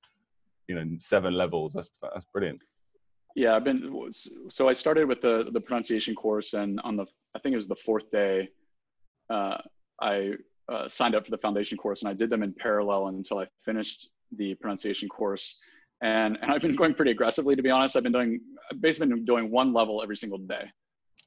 you 0.67 0.75
know 0.75 0.85
seven 0.99 1.33
levels 1.33 1.73
that's 1.73 1.91
that's 2.01 2.25
brilliant 2.33 2.61
yeah, 3.37 3.55
I've 3.55 3.63
been 3.63 3.93
so 4.49 4.67
I 4.67 4.73
started 4.73 5.07
with 5.07 5.21
the 5.21 5.49
the 5.53 5.61
pronunciation 5.61 6.15
course, 6.15 6.55
and 6.55 6.81
on 6.83 6.97
the 6.97 7.05
I 7.35 7.39
think 7.39 7.53
it 7.53 7.57
was 7.57 7.67
the 7.67 7.75
fourth 7.75 8.09
day, 8.09 8.49
uh, 9.29 9.59
I 10.01 10.31
uh, 10.67 10.87
signed 10.87 11.13
up 11.13 11.23
for 11.23 11.29
the 11.29 11.37
foundation 11.37 11.77
course, 11.77 12.01
and 12.01 12.09
I 12.09 12.13
did 12.13 12.31
them 12.31 12.41
in 12.41 12.51
parallel 12.51 13.09
until 13.09 13.37
I 13.37 13.45
finished 13.63 14.09
the 14.35 14.55
pronunciation 14.55 15.07
course. 15.07 15.59
And 16.01 16.39
and 16.41 16.51
I've 16.51 16.63
been 16.63 16.75
going 16.75 16.95
pretty 16.95 17.11
aggressively, 17.11 17.55
to 17.55 17.61
be 17.61 17.69
honest. 17.69 17.95
I've 17.95 18.01
been 18.01 18.11
doing 18.11 18.41
basically 18.79 19.07
been 19.07 19.25
doing 19.25 19.51
one 19.51 19.73
level 19.73 20.01
every 20.01 20.17
single 20.17 20.37
day. 20.37 20.71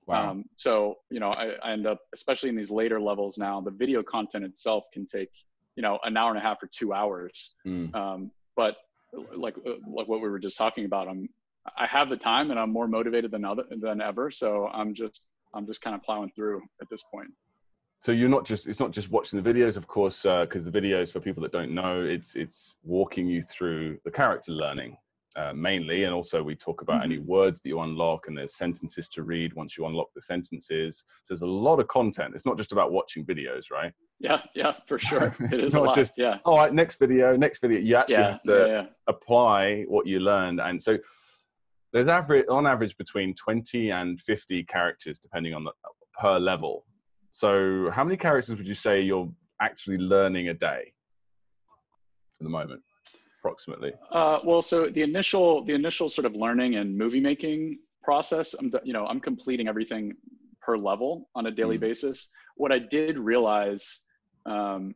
Wow. 0.07 0.31
Um, 0.31 0.45
so 0.57 0.99
you 1.11 1.21
know, 1.21 1.31
I, 1.31 1.55
I 1.63 1.73
end 1.73 1.87
up, 1.87 2.01
especially 2.15 2.49
in 2.49 2.57
these 2.57 2.71
later 2.71 3.01
levels 3.01 3.39
now, 3.39 3.61
the 3.61 3.71
video 3.71 4.03
content 4.03 4.45
itself 4.45 4.87
can 4.93 5.07
take 5.07 5.31
you 5.77 5.83
know 5.83 5.99
an 6.05 6.17
hour 6.17 6.31
and 6.31 6.39
a 6.39 6.43
half 6.43 6.63
or 6.63 6.69
two 6.73 6.93
hours. 6.93 7.55
Mm. 7.67 7.95
Um, 7.95 8.31
but 8.57 8.77
like 9.35 9.57
uh, 9.67 9.75
like 9.87 10.09
what 10.09 10.21
we 10.21 10.29
were 10.29 10.39
just 10.39 10.57
talking 10.57 10.85
about, 10.85 11.09
I'm 11.09 11.29
I 11.79 11.87
have 11.87 12.09
the 12.09 12.17
time 12.17 12.51
and 12.51 12.59
I'm 12.59 12.71
more 12.71 12.89
motivated 12.89 13.31
than 13.31 13.45
other 13.45 13.65
than 13.71 14.01
ever. 14.01 14.31
So 14.31 14.69
I'm 14.69 14.95
just 14.95 15.27
I'm 15.55 15.67
just 15.67 15.83
kind 15.83 15.95
of 15.95 16.03
plowing 16.03 16.31
through 16.35 16.63
at 16.81 16.89
this 16.91 17.03
point. 17.13 17.31
So 18.03 18.13
you're 18.13 18.31
not 18.31 18.47
just 18.47 18.67
it's 18.67 18.81
not 18.81 18.93
just 18.93 19.11
watching 19.11 19.43
the 19.43 19.53
videos, 19.53 19.77
of 19.77 19.87
course, 19.87 20.23
because 20.23 20.67
uh, 20.67 20.71
the 20.71 20.81
videos 20.81 21.13
for 21.13 21.21
people 21.21 21.43
that 21.43 21.53
don't 21.53 21.73
know, 21.73 22.03
it's 22.03 22.35
it's 22.35 22.77
walking 22.83 23.27
you 23.27 23.43
through 23.43 23.99
the 24.05 24.11
character 24.11 24.53
learning 24.53 24.97
uh, 25.41 25.53
mainly, 25.55 26.05
and 26.05 26.13
also 26.13 26.43
we 26.43 26.55
talk 26.55 26.83
about 26.83 27.03
mm-hmm. 27.03 27.13
any 27.13 27.19
words 27.19 27.61
that 27.61 27.69
you 27.69 27.81
unlock, 27.81 28.27
and 28.29 28.37
there's 28.37 28.57
sentences 28.57 29.09
to 29.11 29.23
read 29.23 29.55
once 29.55 29.79
you 29.79 29.87
unlock 29.87 30.09
the 30.15 30.21
sentences. 30.21 31.05
So 31.23 31.35
there's 31.35 31.43
a 31.43 31.47
lot 31.47 31.81
of 31.81 31.89
content. 31.89 32.35
It's 32.35 32.47
not 32.47 32.59
just 32.59 32.73
about 32.73 32.93
watching 32.93 33.25
videos, 33.25 33.71
right? 33.71 33.93
Yeah, 34.19 34.43
yeah, 34.55 34.75
for 34.87 34.99
sure. 35.09 35.35
it's 35.41 35.75
not 35.75 35.95
just 35.95 36.19
yeah. 36.19 36.39
All 36.45 36.57
right, 36.57 36.73
next 36.73 36.99
video, 36.99 37.37
next 37.37 37.61
video. 37.61 37.79
You 37.79 37.97
actually 37.97 38.17
yeah, 38.17 38.31
have 38.31 38.41
to 38.43 38.53
yeah, 38.53 38.67
yeah. 38.67 38.87
apply 39.07 39.85
what 39.89 40.07
you 40.07 40.21
learned, 40.21 40.61
and 40.61 40.83
so 40.83 40.99
there's 41.93 42.09
average 42.09 42.47
on 42.49 42.67
average 42.67 42.97
between 42.97 43.35
20 43.35 43.91
and 43.91 44.21
50 44.21 44.63
characters 44.65 45.19
depending 45.19 45.55
on 45.55 45.65
the 45.65 45.73
per 46.19 46.39
level 46.39 46.85
so 47.31 47.91
how 47.93 48.05
many 48.05 48.17
characters 48.17 48.57
would 48.57 48.67
you 48.67 48.75
say 48.75 49.01
you're 49.01 49.29
actually 49.61 49.99
learning 49.99 50.49
a 50.49 50.55
day 50.55 50.93
at 52.41 52.45
the 52.45 52.49
moment 52.49 52.83
approximately 53.41 53.93
uh, 54.13 54.39
well 54.45 54.63
so 54.63 54.89
the 54.89 55.03
initial 55.03 55.65
the 55.65 55.73
initial 55.73 56.09
sort 56.09 56.25
of 56.25 56.35
learning 56.35 56.77
and 56.77 56.97
movie 56.97 57.21
making 57.21 57.79
process 58.03 58.55
i'm 58.59 58.73
you 58.85 58.93
know 58.93 59.07
i'm 59.07 59.21
completing 59.21 59.69
everything 59.69 60.13
per 60.61 60.77
level 60.77 61.29
on 61.35 61.47
a 61.47 61.51
daily 61.51 61.77
mm. 61.77 61.81
basis 61.81 62.29
what 62.57 62.73
i 62.73 62.79
did 62.79 63.19
realize 63.19 64.01
um, 64.47 64.95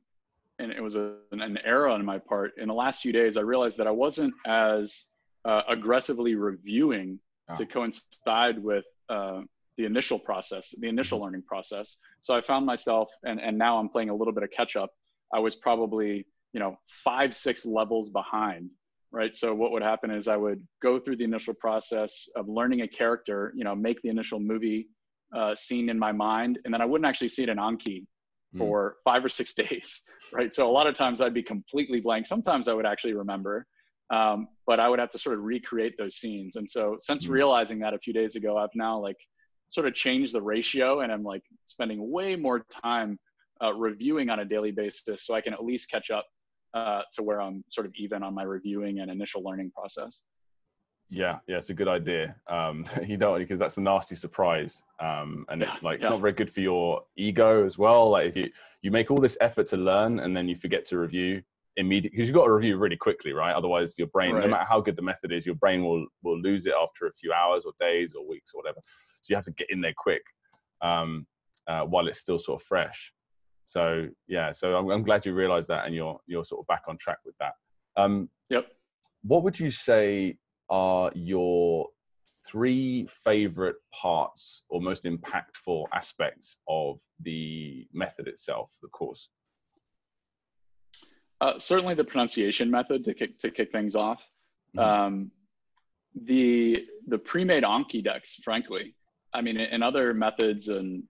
and 0.59 0.71
it 0.71 0.81
was 0.81 0.95
a, 0.95 1.15
an 1.33 1.59
error 1.65 1.89
on 1.89 2.05
my 2.05 2.19
part 2.19 2.53
in 2.59 2.69
the 2.69 2.75
last 2.75 3.01
few 3.01 3.13
days 3.13 3.37
i 3.37 3.41
realized 3.41 3.79
that 3.79 3.87
i 3.87 3.91
wasn't 3.91 4.33
as 4.47 5.07
uh, 5.45 5.63
aggressively 5.69 6.35
reviewing 6.35 7.19
oh. 7.49 7.55
to 7.55 7.67
coincide 7.67 8.59
with 8.59 8.85
uh, 9.09 9.41
the 9.77 9.85
initial 9.85 10.19
process, 10.19 10.75
the 10.79 10.89
initial 10.89 11.19
mm-hmm. 11.19 11.27
learning 11.27 11.43
process. 11.43 11.97
So 12.21 12.35
I 12.35 12.41
found 12.41 12.67
myself, 12.67 13.11
and, 13.25 13.41
and 13.41 13.59
now 13.59 13.79
I'm 13.79 13.89
playing 13.89 14.11
a 14.11 14.15
little 14.15 14.33
bit 14.33 14.43
of 14.43 14.51
catch 14.51 14.77
up. 14.77 14.91
I 15.33 15.41
was 15.41 15.57
probably, 15.57 16.27
you 16.55 16.61
know, 16.61 16.79
five, 16.87 17.35
six 17.35 17.67
levels 17.67 18.09
behind, 18.09 18.71
right? 19.11 19.37
So 19.37 19.53
what 19.53 19.73
would 19.73 19.83
happen 19.83 20.11
is 20.11 20.29
I 20.29 20.37
would 20.37 20.67
go 20.81 21.01
through 21.01 21.17
the 21.17 21.25
initial 21.25 21.53
process 21.53 22.29
of 22.37 22.49
learning 22.49 22.83
a 22.83 22.89
character, 22.89 23.53
you 23.57 23.65
know, 23.65 23.75
make 23.75 24.01
the 24.01 24.09
initial 24.09 24.39
movie 24.39 24.89
uh, 25.37 25.55
scene 25.57 25.89
in 25.89 25.99
my 25.99 26.13
mind, 26.13 26.61
and 26.65 26.73
then 26.73 26.81
I 26.81 26.85
wouldn't 26.85 27.07
actually 27.07 27.29
see 27.29 27.43
it 27.43 27.49
in 27.49 27.59
Anki 27.59 28.07
mm. 28.55 28.59
for 28.59 28.97
five 29.05 29.25
or 29.25 29.29
six 29.29 29.53
days, 29.63 30.03
right? 30.33 30.55
So 30.55 30.71
a 30.71 30.73
lot 30.73 30.87
of 30.87 30.95
times 30.95 31.21
I'd 31.21 31.35
be 31.35 31.43
completely 31.43 32.01
blank. 32.01 32.27
Sometimes 32.27 32.69
I 32.69 32.73
would 32.73 32.87
actually 32.87 33.15
remember, 33.15 33.67
um, 34.11 34.47
but 34.65 34.79
I 34.79 34.89
would 34.89 35.01
have 35.01 35.11
to 35.11 35.19
sort 35.19 35.37
of 35.37 35.43
recreate 35.43 35.97
those 35.99 36.17
scenes. 36.17 36.55
And 36.55 36.71
so 36.71 36.97
since 37.01 37.27
mm. 37.27 37.31
realizing 37.31 37.81
that 37.81 37.95
a 37.95 37.99
few 37.99 38.13
days 38.13 38.37
ago, 38.37 38.57
I've 38.57 38.75
now 38.77 39.01
like 39.01 39.19
sort 39.71 39.89
of 39.89 39.95
changed 39.95 40.33
the 40.33 40.43
ratio 40.43 41.01
and 41.01 41.11
I'm 41.13 41.25
like 41.25 41.43
spending 41.67 42.13
way 42.13 42.37
more 42.37 42.65
time 42.83 43.19
uh, 43.61 43.73
reviewing 43.73 44.31
on 44.31 44.39
a 44.39 44.45
daily 44.45 44.71
basis 44.71 45.27
so 45.27 45.35
I 45.35 45.41
can 45.41 45.53
at 45.53 45.65
least 45.65 45.91
catch 45.91 46.11
up 46.11 46.25
uh, 46.75 47.03
to 47.15 47.23
where 47.23 47.41
I'm 47.41 47.65
sort 47.71 47.87
of 47.87 47.93
even 47.97 48.23
on 48.23 48.35
my 48.35 48.43
reviewing 48.43 49.01
and 49.01 49.11
initial 49.11 49.43
learning 49.43 49.71
process. 49.71 50.25
Yeah, 51.11 51.39
yeah, 51.47 51.59
it's 51.59 51.71
a 51.71 51.75
good 51.75 51.89
idea. 51.89 52.35
Um, 52.49 52.87
you 53.07 53.17
don't 53.17 53.39
because 53.39 53.61
that's 53.61 53.77
a 53.77 53.81
nasty 53.81 54.17
surprise, 54.17 54.83
um, 55.01 55.47
and 55.49 55.63
it's 55.63 55.83
like 55.83 56.01
yeah. 56.01 56.07
it's 56.07 56.11
not 56.13 56.21
very 56.21 56.33
good 56.33 56.51
for 56.51 56.61
your 56.61 57.03
ego 57.17 57.65
as 57.65 57.79
well. 57.79 58.11
Like 58.11 58.29
if 58.29 58.37
you 58.37 58.51
you 58.83 58.91
make 58.91 59.11
all 59.11 59.21
this 59.21 59.37
effort 59.41 59.67
to 59.69 59.77
learn 59.77 60.21
and 60.21 60.37
then 60.37 60.49
you 60.49 60.57
forget 60.57 60.85
to 60.87 60.99
review, 60.99 61.43
immediately 61.77 62.17
because 62.17 62.29
you've 62.29 62.37
got 62.37 62.47
to 62.47 62.53
review 62.53 62.77
really 62.77 62.97
quickly, 62.97 63.33
right? 63.33 63.55
Otherwise, 63.55 63.99
your 63.99 64.09
brain, 64.09 64.35
right. 64.35 64.45
no 64.45 64.51
matter 64.51 64.67
how 64.69 64.81
good 64.81 64.97
the 64.97 65.03
method 65.03 65.33
is, 65.33 65.47
your 65.47 65.55
brain 65.55 65.85
will 65.85 66.07
will 66.23 66.41
lose 66.41 66.67
it 66.67 66.75
after 66.81 67.07
a 67.07 67.13
few 67.13 67.33
hours 67.33 67.65
or 67.65 67.73
days 67.81 68.15
or 68.15 68.27
weeks 68.27 68.53
or 68.55 68.59
whatever. 68.59 68.81
So 69.23 69.31
you 69.31 69.37
have 69.37 69.45
to 69.45 69.53
get 69.53 69.71
in 69.71 69.81
there 69.81 69.95
quick 69.97 70.23
um, 70.83 71.27
uh, 71.67 71.83
while 71.83 72.09
it's 72.09 72.19
still 72.19 72.39
sort 72.39 72.61
of 72.61 72.67
fresh. 72.67 73.13
So 73.65 74.09
yeah, 74.29 74.53
so 74.53 74.77
I'm, 74.77 74.91
I'm, 74.91 75.03
glad 75.03 75.25
you 75.25 75.33
realised 75.35 75.69
that 75.69 75.87
and 75.87 75.95
you're 75.95 76.19
you're 76.27 76.45
sort 76.45 76.61
of 76.61 76.67
back 76.67 76.83
on 76.87 76.99
track 76.99 77.19
with 77.25 77.35
that. 77.39 77.55
Um, 77.97 78.29
yep. 78.51 78.67
What 79.23 79.43
would 79.43 79.59
you 79.59 79.71
say 79.71 80.37
are 80.69 81.11
your 81.15 81.89
three 82.47 83.07
favorite 83.07 83.77
parts 83.93 84.65
or 84.69 84.81
most 84.81 85.05
impactful 85.05 85.85
aspects 85.95 86.59
of 86.69 86.99
the 87.21 87.87
method 87.93 88.29
itself, 88.29 88.71
the 88.83 88.89
course? 88.89 89.31
Uh, 91.41 91.59
certainly 91.59 91.95
the 91.95 92.05
pronunciation 92.05 92.71
method 92.71 93.05
to 93.05 93.15
kick 93.15 93.39
to 93.39 93.51
kick 93.51 93.73
things 93.73 93.97
off. 93.97 94.27
Mm-hmm. 94.77 94.79
Um, 94.79 95.31
the 96.15 96.87
the 97.09 97.19
pre-made 97.19 97.65
Anki 97.65 98.03
decks, 98.03 98.39
frankly. 98.45 98.95
I 99.33 99.41
mean, 99.41 99.57
in 99.59 99.83
other 99.83 100.15
methods 100.15 100.69
and 100.69 101.03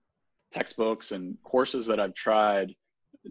textbooks 0.55 1.13
and 1.13 1.37
courses 1.43 1.87
that 1.87 2.01
I've 2.01 2.15
tried, 2.15 2.75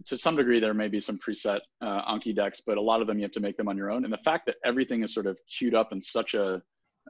to 0.06 0.18
some 0.18 0.36
degree 0.36 0.60
there 0.60 0.74
may 0.74 0.88
be 0.88 1.00
some 1.00 1.18
preset 1.18 1.60
uh, 1.80 2.12
Anki 2.12 2.34
decks, 2.34 2.60
but 2.66 2.76
a 2.78 2.80
lot 2.80 3.00
of 3.00 3.06
them 3.06 3.18
you 3.18 3.22
have 3.22 3.32
to 3.32 3.40
make 3.40 3.56
them 3.56 3.68
on 3.68 3.76
your 3.76 3.90
own. 3.90 4.04
And 4.04 4.12
the 4.12 4.18
fact 4.18 4.46
that 4.46 4.56
everything 4.64 5.02
is 5.02 5.14
sort 5.14 5.26
of 5.26 5.38
queued 5.48 5.74
up 5.74 5.92
in 5.92 6.00
such 6.00 6.34
a 6.34 6.62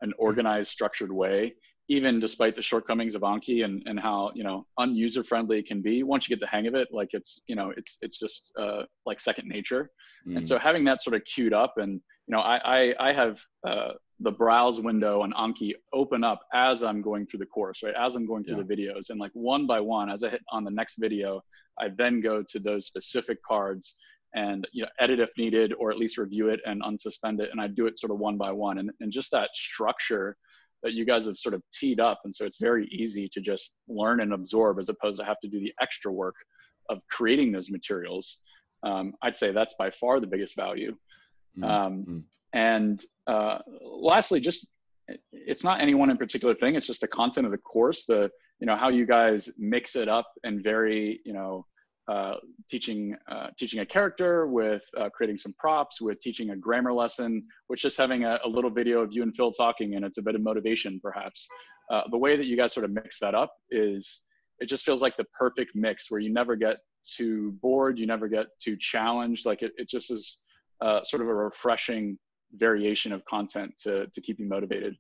an 0.03 0.13
organized, 0.19 0.71
structured 0.71 1.13
way 1.13 1.55
even 1.89 2.19
despite 2.19 2.57
the 2.57 2.63
shortcomings 2.63 3.15
of 3.15 3.23
Anki 3.23 3.65
and, 3.65 3.83
and 3.87 4.01
how 4.01 4.31
you 4.35 4.43
know 4.43 4.67
unuser 4.79 5.25
friendly 5.25 5.59
it 5.59 5.67
can 5.67 5.83
be, 5.83 6.03
once 6.03 6.29
you 6.29 6.35
get 6.35 6.41
the 6.41 6.47
hang 6.47 6.67
of 6.67 6.75
it, 6.75 6.89
like 6.91 7.11
it's 7.13 7.43
you 7.47 7.57
know 7.57 7.73
it's 7.77 7.99
it's 8.01 8.19
just 8.19 8.53
uh, 8.59 8.83
like 9.05 9.21
second 9.21 9.49
nature. 9.49 9.91
Mm. 10.27 10.39
And 10.39 10.47
so 10.47 10.59
having 10.59 10.85
that 10.85 11.03
sort 11.03 11.15
of 11.17 11.25
queued 11.25 11.53
up, 11.53 11.75
and 11.77 11.93
you 11.93 12.35
know 12.35 12.41
I 12.41 12.57
I, 12.65 12.95
I 13.09 13.13
have 13.13 13.39
uh, 13.67 13.93
the 14.21 14.31
browse 14.31 14.81
window 14.81 15.23
on 15.23 15.33
Anki 15.33 15.73
open 15.93 16.23
up 16.23 16.41
as 16.53 16.83
I'm 16.83 17.03
going 17.03 17.27
through 17.27 17.41
the 17.41 17.47
course, 17.47 17.83
right? 17.83 17.95
As 17.99 18.15
I'm 18.17 18.27
going 18.27 18.45
through 18.45 18.59
yeah. 18.59 18.65
the 18.67 18.77
videos, 18.77 19.11
and 19.11 19.19
like 19.19 19.33
one 19.35 19.67
by 19.67 19.81
one, 19.81 20.11
as 20.11 20.23
I 20.23 20.31
hit 20.31 20.43
on 20.51 20.65
the 20.65 20.71
next 20.71 20.97
video, 20.99 21.43
I 21.81 21.89
then 21.97 22.21
go 22.21 22.43
to 22.43 22.59
those 22.59 22.87
specific 22.87 23.39
cards 23.47 23.97
and 24.35 24.67
you 24.73 24.83
know 24.83 24.89
edit 25.01 25.21
if 25.21 25.31
needed, 25.37 25.73
or 25.79 25.91
at 25.91 25.99
least 25.99 26.19
review 26.19 26.49
it 26.49 26.61
and 26.65 26.83
unsuspend 26.83 27.41
it, 27.41 27.51
and 27.51 27.61
I 27.61 27.69
do 27.69 27.87
it 27.87 27.99
sort 27.99 28.13
of 28.13 28.19
one 28.19 28.37
by 28.37 28.53
one, 28.53 28.79
and 28.79 28.91
and 29.01 29.11
just 29.11 29.31
that 29.33 29.51
structure 29.55 30.37
that 30.85 30.93
you 30.93 31.05
guys 31.05 31.25
have 31.25 31.39
sort 31.39 31.55
of 31.55 31.63
teed 31.73 31.99
up. 31.99 32.21
And 32.25 32.35
so 32.35 32.45
it's 32.45 32.61
very 32.61 32.87
easy 32.89 33.29
to 33.33 33.41
just 33.41 33.73
learn 33.89 34.21
and 34.21 34.35
absorb 34.35 34.79
as 34.79 34.91
opposed 34.91 35.19
to 35.19 35.25
have 35.25 35.41
to 35.41 35.49
do 35.49 35.59
the 35.59 35.73
extra 35.81 36.13
work 36.13 36.35
of 36.91 36.99
creating 37.11 37.51
those 37.53 37.71
materials. 37.71 38.41
Um, 38.83 39.15
I'd 39.23 39.37
say 39.37 39.51
that's 39.51 39.75
by 39.79 39.91
far 39.91 40.21
the 40.21 40.27
biggest 40.27 40.55
value. 40.55 40.95
Mm-hmm. 41.59 41.65
Um, 41.65 42.05
mm. 42.07 42.23
And 42.55 43.05
uh, 43.27 43.59
lastly, 43.83 44.41
just 44.41 44.67
it's 45.33 45.63
not 45.63 45.83
any 45.83 45.95
one 45.95 46.09
in 46.09 46.17
particular 46.17 46.55
thing. 46.55 46.77
It's 46.77 46.87
just 46.87 47.03
the 47.03 47.09
content 47.09 47.45
of 47.45 47.53
the 47.53 47.59
course, 47.59 48.07
the 48.07 48.31
you 48.61 48.67
know 48.67 48.77
how 48.77 48.89
you 48.89 49.05
guys 49.05 49.51
mix 49.59 49.97
it 49.97 50.09
up 50.09 50.27
and 50.45 50.63
very 50.63 51.21
you 51.27 51.35
know 51.35 51.67
uh, 52.07 52.35
teaching 52.71 53.17
uh, 53.29 53.49
teaching 53.59 53.81
a 53.81 53.87
character, 53.87 54.47
with 54.47 54.85
uh, 54.97 55.11
creating 55.11 55.37
some 55.37 55.53
props, 55.59 56.01
with 56.01 56.21
teaching 56.21 56.51
a 56.51 56.57
grammar 56.57 56.93
lesson, 56.93 57.43
with 57.69 57.81
just 57.81 57.99
having 57.99 58.25
a, 58.25 58.39
a, 58.45 58.49
little 58.49 58.71
video 58.71 59.01
of 59.01 59.13
you 59.13 59.23
and 59.23 59.35
Phil 59.35 59.53
talking, 59.53 59.97
and 59.97 60.05
it's 60.05 60.19
a 60.19 60.23
bit 60.23 60.35
of 60.35 60.41
motivation, 60.41 61.01
perhaps. 61.03 61.49
Uh, 61.91 62.03
the 62.11 62.19
way 62.19 62.37
that 62.37 62.47
you 62.47 62.57
guys 62.57 62.73
sort 62.73 62.85
of 62.85 62.93
mix 62.93 63.19
that 63.19 63.35
up 63.35 63.53
is 63.71 64.21
it 64.61 64.69
just 64.69 64.85
feels 64.85 65.03
like 65.03 65.17
the 65.17 65.25
perfect 65.39 65.73
mix 65.75 66.11
where 66.11 66.21
you 66.21 66.33
never 66.33 66.57
get 66.57 66.77
too 67.17 67.53
bored, 67.61 67.99
you 67.99 68.07
never 68.07 68.29
get 68.29 68.47
too 68.63 68.77
challenged. 68.79 69.45
Like 69.45 69.63
it, 69.63 69.73
it 69.77 69.89
just 69.89 70.11
is 70.11 70.39
uh, 70.81 71.03
sort 71.03 71.23
of 71.23 71.29
a 71.29 71.35
refreshing 71.35 72.19
variation 72.57 73.13
of 73.13 73.25
content 73.25 73.75
to 73.83 74.07
to 74.07 74.21
keep 74.21 74.39
you 74.39 74.47
motivated. 74.47 74.97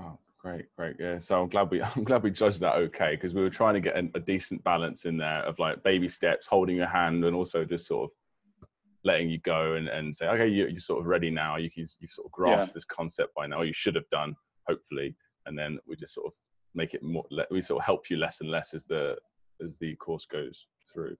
Oh, 0.00 0.18
Great, 0.46 0.66
great. 0.76 0.94
Yeah. 1.00 1.18
So 1.18 1.42
I'm 1.42 1.48
glad 1.48 1.72
we 1.72 1.82
I'm 1.96 2.04
glad 2.04 2.22
we 2.22 2.30
judged 2.30 2.60
that 2.60 2.76
okay 2.76 3.16
because 3.16 3.34
we 3.34 3.42
were 3.42 3.50
trying 3.50 3.74
to 3.74 3.80
get 3.80 3.96
a, 3.96 4.08
a, 4.14 4.20
decent 4.20 4.62
balance 4.62 5.04
in 5.04 5.16
there 5.16 5.42
of 5.42 5.58
like 5.58 5.82
baby 5.82 6.08
steps, 6.08 6.46
holding 6.46 6.76
your 6.76 6.86
hand, 6.86 7.24
and 7.24 7.34
also 7.34 7.64
just 7.64 7.88
sort 7.88 8.04
of 8.04 8.68
letting 9.02 9.28
you 9.28 9.38
go 9.38 9.74
and, 9.74 9.88
and 9.88 10.14
say, 10.14 10.26
okay, 10.26 10.46
you, 10.46 10.68
you're 10.68 10.78
sort 10.78 11.00
of 11.00 11.06
ready 11.06 11.30
now. 11.30 11.56
You 11.56 11.68
can 11.68 11.88
you've 11.98 12.12
sort 12.12 12.26
of 12.26 12.30
grasped 12.30 12.70
yeah. 12.70 12.74
this 12.74 12.84
concept 12.84 13.34
by 13.34 13.48
now. 13.48 13.62
You 13.62 13.72
should 13.72 13.96
have 13.96 14.08
done 14.08 14.36
hopefully, 14.68 15.16
and 15.46 15.58
then 15.58 15.80
we 15.84 15.96
just 15.96 16.14
sort 16.14 16.28
of 16.28 16.32
make 16.76 16.94
it 16.94 17.02
more. 17.02 17.24
We 17.50 17.60
sort 17.60 17.80
of 17.80 17.84
help 17.84 18.08
you 18.08 18.16
less 18.16 18.40
and 18.40 18.48
less 18.48 18.72
as 18.72 18.84
the 18.84 19.16
as 19.60 19.78
the 19.78 19.96
course 19.96 20.26
goes 20.26 20.68
through. 20.92 21.16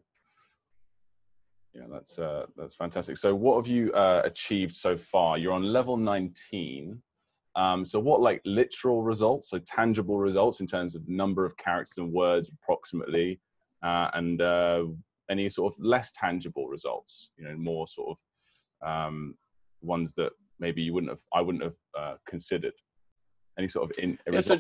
Yeah, 1.77 1.85
that's 1.91 2.19
uh, 2.19 2.47
that's 2.57 2.75
fantastic. 2.75 3.19
So, 3.19 3.35
what 3.35 3.57
have 3.57 3.67
you 3.67 3.93
uh, 3.93 4.23
achieved 4.25 4.75
so 4.75 4.97
far? 4.97 5.37
You're 5.37 5.53
on 5.53 5.62
level 5.62 5.97
19. 5.97 7.03
Um, 7.55 7.87
so 7.87 7.99
what 7.99 8.21
like 8.21 8.43
literal 8.45 9.03
results, 9.03 9.49
so 9.51 9.59
tangible 9.61 10.19
results 10.19 10.61
in 10.61 10.67
terms 10.67 10.95
of 10.95 11.09
number 11.09 11.47
of 11.47 11.57
characters 11.57 11.97
and 11.97 12.12
words 12.12 12.51
approximately, 12.51 13.41
uh, 13.83 14.11
and 14.12 14.43
uh, 14.43 14.85
any 15.31 15.49
sort 15.49 15.73
of 15.73 15.83
less 15.83 16.12
tangible 16.12 16.69
results, 16.69 17.31
you 17.39 17.45
know, 17.45 17.57
more 17.57 17.89
sort 17.89 18.19
of 18.83 18.89
um, 18.89 19.35
ones 19.81 20.12
that 20.15 20.33
maybe 20.61 20.83
you 20.83 20.93
wouldn't 20.93 21.11
have, 21.11 21.21
I 21.35 21.41
wouldn't 21.41 21.65
have 21.65 21.77
uh, 21.99 22.15
considered. 22.27 22.75
Any 23.59 23.69
sort 23.69 23.91
of 23.91 24.05
in 24.05 24.19
yeah, 24.31 24.41
so, 24.41 24.59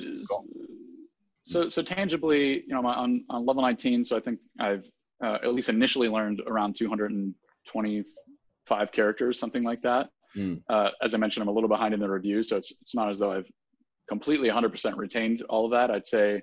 so, 1.44 1.68
so 1.68 1.82
tangibly, 1.82 2.62
you 2.62 2.68
know, 2.68 2.78
I'm 2.78 2.86
on, 2.86 3.24
on 3.28 3.44
level 3.44 3.60
19, 3.60 4.04
so 4.04 4.16
I 4.16 4.20
think 4.20 4.38
I've 4.58 4.90
uh, 5.22 5.38
at 5.42 5.54
least 5.54 5.68
initially 5.68 6.08
learned 6.08 6.42
around 6.46 6.76
225 6.76 8.92
characters, 8.92 9.38
something 9.38 9.62
like 9.62 9.82
that. 9.82 10.10
mm. 10.36 10.60
uh, 10.68 10.90
as 11.02 11.14
I 11.14 11.18
mentioned, 11.18 11.42
I'm 11.42 11.48
a 11.48 11.52
little 11.52 11.68
behind 11.68 11.94
in 11.94 12.00
the 12.00 12.08
review, 12.08 12.42
so 12.42 12.56
it's 12.56 12.72
it's 12.80 12.94
not 12.94 13.10
as 13.10 13.18
though 13.18 13.32
I've 13.32 13.50
completely 14.08 14.48
100% 14.48 14.96
retained 14.96 15.42
all 15.42 15.64
of 15.64 15.72
that. 15.72 15.90
I'd 15.90 16.06
say, 16.06 16.42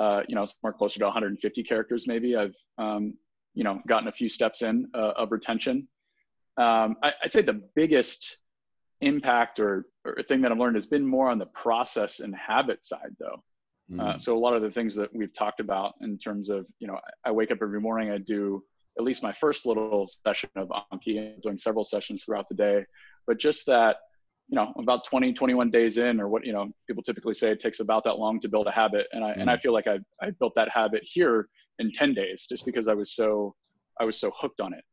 uh, 0.00 0.22
you 0.28 0.34
know, 0.34 0.44
somewhere 0.44 0.72
closer 0.72 0.98
to 1.00 1.04
150 1.06 1.62
characters 1.64 2.06
maybe. 2.06 2.36
I've 2.36 2.56
um, 2.78 3.14
you 3.54 3.64
know 3.64 3.80
gotten 3.86 4.08
a 4.08 4.12
few 4.12 4.28
steps 4.28 4.62
in 4.62 4.88
uh, 4.94 5.12
of 5.16 5.32
retention. 5.32 5.88
Um, 6.56 6.96
I, 7.02 7.12
would 7.22 7.32
say 7.32 7.42
the 7.42 7.62
biggest 7.74 8.38
impact 9.00 9.60
or, 9.60 9.86
or 10.04 10.22
thing 10.22 10.42
that 10.42 10.52
I've 10.52 10.58
learned 10.58 10.76
has 10.76 10.86
been 10.86 11.06
more 11.06 11.28
on 11.28 11.38
the 11.38 11.46
process 11.46 12.20
and 12.20 12.34
habit 12.34 12.84
side, 12.84 13.16
though. 13.18 13.42
Mm. 13.90 14.00
Uh, 14.00 14.18
so 14.18 14.36
a 14.36 14.38
lot 14.38 14.54
of 14.54 14.62
the 14.62 14.70
things 14.70 14.94
that 14.94 15.14
we've 15.14 15.32
talked 15.32 15.60
about 15.60 15.94
in 16.00 16.18
terms 16.18 16.48
of, 16.48 16.66
you 16.78 16.86
know, 16.86 16.98
I 17.24 17.30
wake 17.30 17.50
up 17.50 17.58
every 17.62 17.80
morning, 17.80 18.10
I 18.10 18.18
do 18.18 18.64
at 18.98 19.04
least 19.04 19.22
my 19.22 19.32
first 19.32 19.66
little 19.66 20.06
session 20.06 20.50
of 20.56 20.70
Anki, 20.92 21.40
doing 21.42 21.58
several 21.58 21.84
sessions 21.84 22.24
throughout 22.24 22.48
the 22.48 22.54
day, 22.54 22.84
but 23.26 23.38
just 23.38 23.66
that, 23.66 23.96
you 24.48 24.56
know, 24.56 24.72
about 24.78 25.06
20, 25.06 25.32
21 25.32 25.70
days 25.70 25.98
in, 25.98 26.20
or 26.20 26.28
what, 26.28 26.44
you 26.44 26.52
know, 26.52 26.70
people 26.86 27.02
typically 27.02 27.34
say 27.34 27.50
it 27.50 27.60
takes 27.60 27.80
about 27.80 28.04
that 28.04 28.18
long 28.18 28.40
to 28.40 28.48
build 28.48 28.66
a 28.66 28.70
habit. 28.70 29.06
And 29.12 29.24
I, 29.24 29.30
mm. 29.30 29.40
and 29.40 29.50
I 29.50 29.56
mm. 29.56 29.60
feel 29.60 29.72
like 29.72 29.86
I, 29.86 29.98
I 30.22 30.30
built 30.30 30.54
that 30.56 30.68
habit 30.68 31.02
here 31.04 31.48
in 31.78 31.92
10 31.92 32.14
days, 32.14 32.46
just 32.48 32.64
because 32.64 32.88
I 32.88 32.94
was 32.94 33.14
so, 33.14 33.54
I 34.00 34.04
was 34.04 34.18
so 34.18 34.30
hooked 34.36 34.60
on 34.60 34.72
it. 34.74 34.84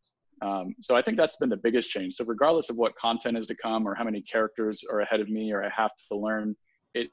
Um, 0.42 0.74
so 0.80 0.96
I 0.96 1.02
think 1.02 1.18
that's 1.18 1.36
been 1.36 1.50
the 1.50 1.58
biggest 1.58 1.92
change. 1.92 2.16
So 2.16 2.26
regardless 2.26 2.70
of 2.70 2.78
what 2.78 2.96
content 2.96 3.38
is 3.38 3.46
to 3.48 3.56
come 3.56 3.88
or 3.88 3.94
how 3.94 4.04
many 4.04 4.22
characters 4.22 4.84
are 4.92 5.02
ahead 5.02 5.20
of 5.20 5.30
me 5.30 5.52
or 5.52 5.64
I 5.64 5.70
have 5.70 5.92
to 6.12 6.18
learn, 6.18 6.56
it 6.96 7.12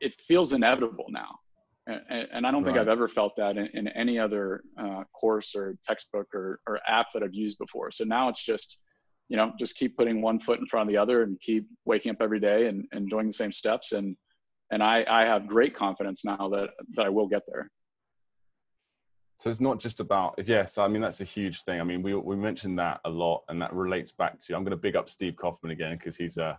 it 0.00 0.12
feels 0.20 0.52
inevitable 0.52 1.06
now. 1.08 1.38
And, 1.86 2.28
and 2.32 2.46
I 2.46 2.50
don't 2.50 2.64
right. 2.64 2.70
think 2.70 2.80
I've 2.80 2.88
ever 2.88 3.08
felt 3.08 3.36
that 3.36 3.56
in, 3.58 3.66
in 3.74 3.88
any 3.88 4.18
other 4.18 4.62
uh, 4.78 5.04
course 5.12 5.54
or 5.54 5.76
textbook 5.84 6.28
or, 6.34 6.60
or 6.66 6.80
app 6.88 7.08
that 7.12 7.22
I've 7.22 7.34
used 7.34 7.58
before. 7.58 7.90
So 7.90 8.04
now 8.04 8.28
it's 8.28 8.42
just, 8.42 8.78
you 9.28 9.36
know, 9.36 9.52
just 9.58 9.76
keep 9.76 9.96
putting 9.96 10.22
one 10.22 10.40
foot 10.40 10.60
in 10.60 10.66
front 10.66 10.88
of 10.88 10.92
the 10.92 10.98
other 10.98 11.22
and 11.22 11.38
keep 11.40 11.68
waking 11.84 12.12
up 12.12 12.18
every 12.20 12.40
day 12.40 12.68
and, 12.68 12.86
and 12.92 13.10
doing 13.10 13.26
the 13.26 13.32
same 13.32 13.52
steps. 13.52 13.92
And 13.92 14.16
and 14.70 14.82
I, 14.82 15.04
I 15.08 15.24
have 15.26 15.46
great 15.46 15.74
confidence 15.74 16.24
now 16.24 16.48
that 16.48 16.70
that 16.94 17.06
I 17.06 17.10
will 17.10 17.28
get 17.28 17.42
there. 17.46 17.70
So 19.40 19.50
it's 19.50 19.60
not 19.60 19.78
just 19.78 20.00
about 20.00 20.34
yes. 20.44 20.78
I 20.78 20.88
mean 20.88 21.02
that's 21.02 21.20
a 21.20 21.24
huge 21.24 21.64
thing. 21.64 21.80
I 21.80 21.84
mean 21.84 22.02
we 22.02 22.14
we 22.14 22.36
mentioned 22.36 22.78
that 22.78 23.00
a 23.04 23.10
lot, 23.10 23.44
and 23.48 23.60
that 23.60 23.74
relates 23.74 24.10
back 24.10 24.38
to. 24.40 24.54
I'm 24.54 24.64
going 24.64 24.70
to 24.70 24.76
big 24.76 24.96
up 24.96 25.10
Steve 25.10 25.36
Kaufmann 25.36 25.70
again 25.70 25.98
because 25.98 26.16
he's 26.16 26.38
a 26.38 26.58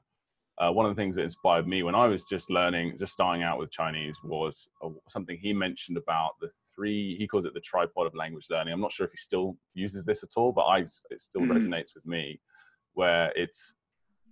uh, 0.57 0.71
one 0.71 0.85
of 0.85 0.95
the 0.95 1.01
things 1.01 1.15
that 1.15 1.23
inspired 1.23 1.67
me 1.67 1.83
when 1.83 1.95
I 1.95 2.07
was 2.07 2.23
just 2.23 2.49
learning, 2.49 2.95
just 2.97 3.13
starting 3.13 3.43
out 3.43 3.59
with 3.59 3.71
Chinese, 3.71 4.15
was 4.23 4.69
uh, 4.83 4.89
something 5.09 5.37
he 5.37 5.51
mentioned 5.51 5.97
about 5.97 6.31
the 6.39 6.49
three. 6.73 7.15
He 7.17 7.27
calls 7.27 7.45
it 7.45 7.53
the 7.53 7.59
tripod 7.59 8.07
of 8.07 8.15
language 8.15 8.47
learning. 8.49 8.73
I'm 8.73 8.81
not 8.81 8.93
sure 8.93 9.05
if 9.05 9.11
he 9.11 9.17
still 9.17 9.57
uses 9.73 10.05
this 10.05 10.23
at 10.23 10.29
all, 10.37 10.51
but 10.51 10.63
I 10.63 10.79
it 10.79 11.19
still 11.19 11.41
mm-hmm. 11.41 11.51
resonates 11.51 11.93
with 11.95 12.05
me, 12.05 12.39
where 12.93 13.33
it's 13.35 13.73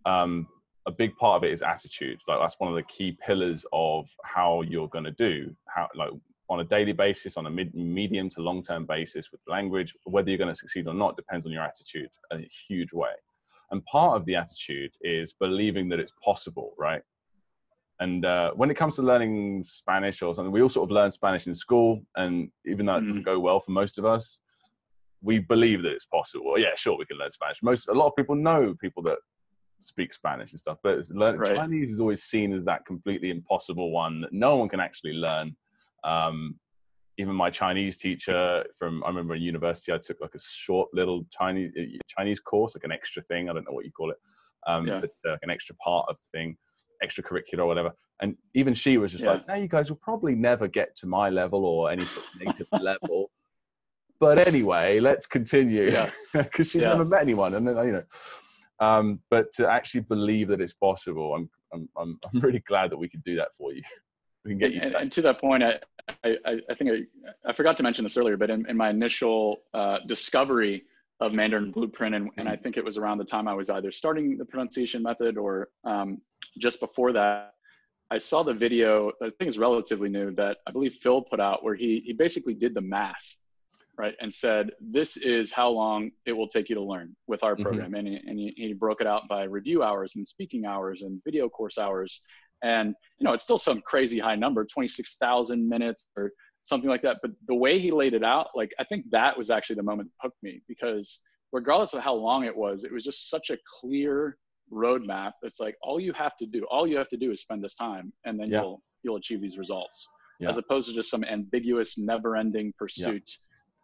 um, 0.05 0.47
a 0.86 0.91
big 0.91 1.15
part 1.17 1.38
of 1.38 1.43
it 1.43 1.51
is 1.51 1.62
attitude. 1.62 2.19
Like 2.27 2.39
that's 2.39 2.59
one 2.59 2.69
of 2.69 2.75
the 2.75 2.83
key 2.83 3.17
pillars 3.25 3.65
of 3.73 4.07
how 4.23 4.62
you're 4.62 4.89
going 4.89 5.05
to 5.05 5.12
do 5.12 5.53
how 5.67 5.89
like 5.95 6.12
on 6.49 6.59
a 6.59 6.63
daily 6.63 6.91
basis, 6.91 7.38
on 7.38 7.47
a 7.47 7.49
mid, 7.49 7.73
medium 7.73 8.29
to 8.29 8.41
long 8.41 8.62
term 8.62 8.86
basis 8.86 9.31
with 9.31 9.41
language. 9.47 9.93
Whether 10.05 10.29
you're 10.29 10.38
going 10.38 10.53
to 10.53 10.55
succeed 10.55 10.88
or 10.88 10.93
not 10.93 11.17
depends 11.17 11.45
on 11.45 11.51
your 11.51 11.63
attitude 11.63 12.09
in 12.31 12.39
a 12.41 12.49
huge 12.67 12.93
way. 12.93 13.12
And 13.73 13.83
part 13.86 14.15
of 14.15 14.25
the 14.25 14.36
attitude 14.36 14.91
is 15.01 15.33
believing 15.33 15.89
that 15.89 15.99
it's 15.99 16.13
possible, 16.23 16.75
right? 16.77 17.01
And 17.99 18.23
uh, 18.23 18.51
when 18.51 18.69
it 18.69 18.75
comes 18.75 18.97
to 18.97 19.01
learning 19.01 19.63
Spanish 19.63 20.21
or 20.21 20.36
something, 20.36 20.51
we 20.51 20.62
all 20.62 20.69
sort 20.69 20.88
of 20.88 20.91
learn 20.93 21.09
Spanish 21.09 21.47
in 21.47 21.55
school. 21.55 22.05
And 22.15 22.49
even 22.67 22.86
though 22.86 22.97
it 22.97 23.01
doesn't 23.01 23.23
mm. 23.23 23.25
go 23.25 23.39
well 23.39 23.59
for 23.59 23.71
most 23.71 23.97
of 23.97 24.05
us, 24.05 24.39
we 25.21 25.39
believe 25.39 25.81
that 25.81 25.91
it's 25.91 26.05
possible. 26.05 26.45
Well, 26.45 26.59
yeah, 26.59 26.75
sure, 26.75 26.95
we 26.97 27.05
can 27.05 27.17
learn 27.17 27.31
Spanish. 27.31 27.63
Most, 27.63 27.88
a 27.88 27.93
lot 27.93 28.07
of 28.07 28.15
people 28.15 28.36
know 28.36 28.75
people 28.79 29.01
that 29.03 29.17
speak 29.79 30.13
Spanish 30.13 30.51
and 30.51 30.59
stuff, 30.59 30.77
but 30.83 30.99
learn, 31.09 31.39
right. 31.39 31.55
Chinese 31.55 31.91
is 31.91 31.99
always 31.99 32.21
seen 32.21 32.53
as 32.53 32.63
that 32.65 32.86
completely 32.86 33.31
impossible 33.31 33.89
one 33.89 34.21
that 34.21 34.33
no 34.33 34.55
one 34.55 34.69
can 34.69 34.81
actually 34.81 35.13
learn. 35.13 35.55
Um, 36.03 36.59
even 37.17 37.36
my 37.36 37.49
Chinese 37.49 37.97
teacher 37.97 38.63
from 38.78 39.04
I 39.04 39.08
remember 39.08 39.36
in 39.36 39.41
university 39.41 39.93
I 39.93 39.97
took 39.97 40.19
like 40.21 40.36
a 40.36 40.39
short 40.39 40.89
little 40.93 41.26
Chinese 41.30 41.71
uh, 41.80 41.84
Chinese 42.08 42.39
course 42.39 42.76
like 42.76 42.84
an 42.84 42.91
extra 42.91 43.21
thing 43.21 43.49
I 43.49 43.54
don't 43.54 43.65
know 43.65 43.73
what 43.73 43.86
you 43.86 43.91
call 43.91 44.12
it 44.12 44.17
um, 44.67 44.88
yeah. 44.88 45.02
but 45.02 45.30
uh, 45.30 45.38
an 45.41 45.49
extra 45.49 45.76
part 45.76 46.06
of 46.10 46.17
the 46.17 46.38
thing 46.38 46.58
extracurricular 47.04 47.60
or 47.60 47.67
whatever. 47.67 47.91
And 48.21 48.36
even 48.54 48.73
she 48.73 48.97
was 48.97 49.12
just 49.12 49.26
yeah. 49.26 49.32
like 49.32 49.47
now 49.47 49.56
you 49.56 49.67
guys 49.67 49.89
will 49.89 49.97
probably 49.97 50.36
never 50.36 50.67
get 50.67 50.95
to 50.97 51.08
my 51.08 51.30
level 51.30 51.65
or 51.65 51.91
any 51.91 52.06
sort 52.06 52.26
of 52.26 52.45
native 52.45 52.67
level. 52.82 53.32
But 54.19 54.47
anyway 54.47 54.99
let's 54.99 55.26
continue. 55.26 55.91
Because 56.34 56.69
she 56.71 56.80
never 56.80 57.06
met 57.06 57.21
anyone 57.21 57.56
and 57.56 57.67
then 57.67 57.76
you 57.86 57.91
know 57.93 58.04
um, 58.80 59.19
but 59.30 59.52
to 59.54 59.69
actually 59.69 60.02
believe 60.02 60.47
that 60.47 60.62
it's 60.62 60.73
possible 60.73 61.36
I'm, 61.36 61.49
I'm 61.73 61.89
I'm 61.97 62.19
I'm 62.23 62.39
really 62.39 62.63
glad 62.67 62.91
that 62.91 62.97
we 62.97 63.10
could 63.10 63.23
do 63.23 63.36
that 63.36 63.49
for 63.58 63.73
you 63.73 63.84
we 64.43 64.51
can 64.51 64.60
get 64.60 64.73
you. 64.73 64.82
And, 64.82 64.95
and 64.95 65.12
to 65.13 65.21
that 65.23 65.39
point, 65.39 65.63
I, 65.63 65.79
I, 66.23 66.60
I 66.69 66.73
think 66.75 66.91
I, 66.91 67.49
I, 67.49 67.53
forgot 67.53 67.77
to 67.77 67.84
mention 67.84 68.03
this 68.03 68.17
earlier, 68.17 68.38
but 68.38 68.49
in, 68.49 68.67
in 68.69 68.75
my 68.75 68.89
initial 68.89 69.62
uh, 69.73 69.99
discovery 70.06 70.84
of 71.19 71.34
Mandarin 71.34 71.71
Blueprint, 71.71 72.15
and, 72.15 72.29
and 72.38 72.49
I 72.49 72.56
think 72.56 72.77
it 72.77 72.84
was 72.84 72.97
around 72.97 73.19
the 73.19 73.25
time 73.25 73.47
I 73.47 73.53
was 73.53 73.69
either 73.69 73.91
starting 73.91 74.38
the 74.38 74.45
pronunciation 74.45 75.01
method 75.01 75.38
or 75.38 75.69
um, 75.86 76.21
just 76.58 76.79
before 76.79 77.13
that, 77.13 77.53
I 78.12 78.17
saw 78.17 78.43
the 78.43 78.53
video. 78.53 79.12
I 79.21 79.32
think 79.38 79.49
is 79.49 79.58
relatively 79.58 80.10
new 80.10 80.36
that 80.36 80.58
I 80.67 80.71
believe 80.71 80.93
Phil 80.93 81.21
put 81.21 81.39
out, 81.39 81.63
where 81.63 81.75
he 81.75 82.03
he 82.06 82.13
basically 82.13 82.53
did 82.53 82.75
the 82.75 82.82
math, 82.82 83.38
right, 83.97 84.13
and 84.21 84.32
said 84.32 84.71
this 84.79 85.17
is 85.17 85.51
how 85.51 85.69
long 85.69 86.12
it 86.25 86.34
will 86.34 86.47
take 86.47 86.69
you 86.69 86.75
to 86.75 86.84
learn 86.84 87.15
with 87.27 87.43
our 87.43 87.53
mm-hmm. 87.53 87.63
program, 87.63 87.88
mm-hmm. 87.88 87.95
and, 87.95 88.08
he, 88.08 88.21
and 88.27 88.39
he, 88.39 88.53
he 88.56 88.73
broke 88.73 89.01
it 89.01 89.08
out 89.08 89.27
by 89.27 89.43
review 89.43 89.82
hours 89.82 90.15
and 90.15 90.27
speaking 90.27 90.65
hours 90.65 91.01
and 91.01 91.23
video 91.23 91.49
course 91.49 91.77
hours, 91.77 92.21
and 92.63 92.95
you 93.19 93.26
know 93.26 93.34
it's 93.34 93.43
still 93.43 93.58
some 93.58 93.82
crazy 93.82 94.17
high 94.17 94.36
number 94.36 94.65
26000 94.65 95.67
minutes 95.69 96.08
or 96.17 96.32
something 96.63 96.89
like 96.89 97.02
that 97.02 97.17
but 97.21 97.32
the 97.47 97.54
way 97.54 97.80
he 97.80 97.91
laid 97.91 98.13
it 98.13 98.23
out 98.23 98.47
like 98.56 98.71
i 98.80 98.84
think 98.84 99.06
that 99.12 99.38
was 99.38 99.49
actually 99.49 99.76
the 99.76 99.84
moment 99.84 100.10
that 100.10 100.28
hooked 100.28 100.41
me 100.41 100.62
because 100.67 101.21
regardless 101.52 101.93
of 101.93 102.02
how 102.02 102.13
long 102.13 102.43
it 102.43 102.56
was 102.56 102.84
it 102.84 102.91
was 102.91 103.04
just 103.04 103.30
such 103.30 103.49
a 103.49 103.58
clear 103.80 104.38
roadmap 104.71 105.34
it's 105.43 105.60
like 105.60 105.76
all 105.82 105.99
you 105.99 106.13
have 106.13 106.36
to 106.38 106.45
do 106.45 106.63
all 106.71 106.88
you 106.88 106.97
have 106.97 107.10
to 107.10 107.17
do 107.17 107.32
is 107.32 107.41
spend 107.41 107.63
this 107.63 107.76
time 107.76 108.12
and 108.26 108.39
then 108.39 108.49
yeah. 108.49 108.62
you'll 108.62 108.82
you'll 109.04 109.17
achieve 109.17 109.41
these 109.41 109.58
results 109.58 110.08
yeah. 110.39 110.49
as 110.49 110.58
opposed 110.58 110.88
to 110.88 110.95
just 110.95 111.10
some 111.10 111.23
ambiguous 111.26 111.97
never 111.97 112.36
ending 112.36 112.73
pursuit 112.78 113.30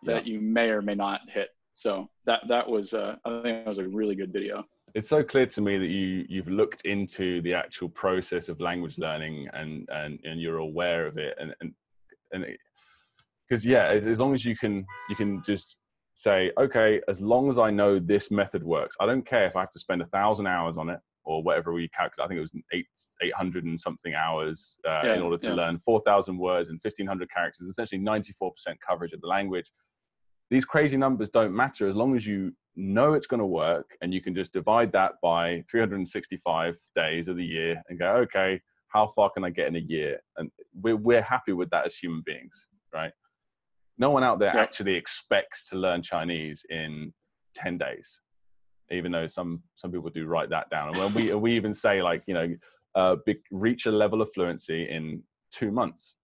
yeah. 0.03 0.13
that 0.13 0.25
you 0.25 0.39
may 0.39 0.69
or 0.69 0.81
may 0.81 0.95
not 0.95 1.19
hit 1.31 1.49
so 1.73 2.09
that 2.25 2.39
that 2.47 2.67
was 2.67 2.93
uh, 2.93 3.15
i 3.25 3.41
think 3.41 3.65
that 3.65 3.67
was 3.67 3.77
a 3.77 3.87
really 3.87 4.15
good 4.15 4.31
video 4.31 4.63
it's 4.95 5.09
so 5.09 5.23
clear 5.23 5.45
to 5.45 5.61
me 5.61 5.77
that 5.77 5.87
you 5.87 6.25
you've 6.29 6.47
looked 6.47 6.81
into 6.85 7.41
the 7.41 7.53
actual 7.53 7.89
process 7.89 8.49
of 8.49 8.59
language 8.59 8.97
learning 8.97 9.47
and 9.53 9.87
and, 9.89 10.19
and 10.23 10.41
you're 10.41 10.57
aware 10.57 11.05
of 11.07 11.17
it 11.17 11.35
and 11.39 11.53
and 11.61 11.73
and 12.31 12.45
because 13.47 13.65
yeah 13.65 13.87
as, 13.87 14.05
as 14.05 14.19
long 14.19 14.33
as 14.33 14.45
you 14.45 14.55
can 14.55 14.85
you 15.09 15.15
can 15.15 15.41
just 15.43 15.77
say 16.15 16.51
okay 16.59 17.01
as 17.07 17.21
long 17.21 17.49
as 17.49 17.57
i 17.57 17.69
know 17.69 17.99
this 17.99 18.29
method 18.29 18.63
works 18.63 18.95
i 18.99 19.05
don't 19.05 19.25
care 19.25 19.45
if 19.45 19.55
i 19.55 19.61
have 19.61 19.71
to 19.71 19.79
spend 19.79 20.01
a 20.01 20.05
thousand 20.07 20.47
hours 20.47 20.77
on 20.77 20.89
it 20.89 20.99
or 21.25 21.41
whatever 21.43 21.73
we 21.73 21.87
calculate 21.89 22.25
i 22.25 22.27
think 22.27 22.37
it 22.37 22.41
was 22.41 22.53
eight 22.73 22.87
800 23.21 23.63
and 23.65 23.79
something 23.79 24.13
hours 24.13 24.77
uh, 24.87 25.01
yeah, 25.03 25.15
in 25.15 25.21
order 25.21 25.37
to 25.37 25.47
yeah. 25.49 25.53
learn 25.53 25.79
4000 25.79 26.37
words 26.37 26.69
and 26.69 26.79
1500 26.81 27.29
characters 27.31 27.67
essentially 27.67 28.01
94% 28.01 28.51
coverage 28.85 29.13
of 29.13 29.21
the 29.21 29.27
language 29.27 29.71
these 30.49 30.65
crazy 30.65 30.97
numbers 30.97 31.29
don't 31.29 31.55
matter 31.55 31.87
as 31.87 31.95
long 31.95 32.15
as 32.15 32.25
you 32.25 32.51
know 32.75 33.13
it's 33.13 33.27
going 33.27 33.39
to 33.39 33.45
work 33.45 33.97
and 34.01 34.13
you 34.13 34.21
can 34.21 34.33
just 34.33 34.53
divide 34.53 34.91
that 34.91 35.13
by 35.21 35.63
365 35.69 36.77
days 36.95 37.27
of 37.27 37.35
the 37.35 37.45
year 37.45 37.81
and 37.89 37.99
go 37.99 38.11
okay 38.15 38.59
how 38.87 39.05
far 39.07 39.29
can 39.29 39.43
i 39.43 39.49
get 39.49 39.67
in 39.67 39.75
a 39.75 39.79
year? 39.79 40.19
And 40.37 40.49
we're, 40.73 40.95
we're 40.95 41.21
happy 41.21 41.53
with 41.53 41.69
that 41.71 41.85
as 41.85 41.95
human 41.95 42.23
beings 42.25 42.67
right? 42.93 43.11
No 43.97 44.09
one 44.11 44.23
out 44.23 44.39
there 44.39 44.53
yeah. 44.55 44.61
actually 44.61 44.95
expects 44.95 45.69
to 45.69 45.77
learn 45.77 46.01
chinese 46.01 46.65
in 46.69 47.13
10 47.55 47.77
days 47.77 48.21
even 48.91 49.11
though 49.11 49.27
some 49.27 49.61
some 49.75 49.91
people 49.91 50.09
do 50.09 50.25
write 50.25 50.49
that 50.49 50.69
down. 50.69 50.89
And 50.89 50.97
when 50.97 51.13
we 51.13 51.33
we 51.33 51.55
even 51.55 51.73
say 51.73 52.01
like 52.01 52.23
you 52.27 52.33
know 52.33 52.55
uh, 52.95 53.15
be, 53.25 53.37
reach 53.51 53.85
a 53.85 53.91
level 53.91 54.21
of 54.21 54.31
fluency 54.33 54.89
in 54.89 55.21
two 55.51 55.71
months 55.71 56.15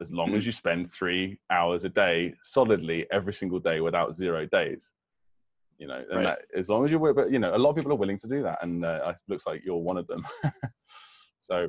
as 0.00 0.12
long 0.12 0.28
mm-hmm. 0.28 0.36
as 0.36 0.46
you 0.46 0.52
spend 0.52 0.90
three 0.90 1.38
hours 1.50 1.84
a 1.84 1.88
day 1.88 2.34
solidly 2.42 3.06
every 3.10 3.32
single 3.32 3.58
day 3.58 3.80
without 3.80 4.14
zero 4.14 4.46
days 4.46 4.92
you 5.78 5.86
know, 5.86 6.02
and 6.10 6.24
right. 6.24 6.38
that, 6.38 6.58
as 6.58 6.68
long 6.68 6.84
as 6.84 6.90
you're, 6.90 7.14
but 7.14 7.30
you 7.30 7.38
know, 7.38 7.54
a 7.54 7.58
lot 7.58 7.70
of 7.70 7.76
people 7.76 7.92
are 7.92 7.96
willing 7.96 8.18
to 8.18 8.28
do 8.28 8.42
that, 8.42 8.58
and 8.62 8.84
uh, 8.84 9.00
it 9.08 9.16
looks 9.28 9.46
like 9.46 9.62
you're 9.64 9.76
one 9.76 9.96
of 9.96 10.06
them. 10.06 10.26
so, 11.38 11.68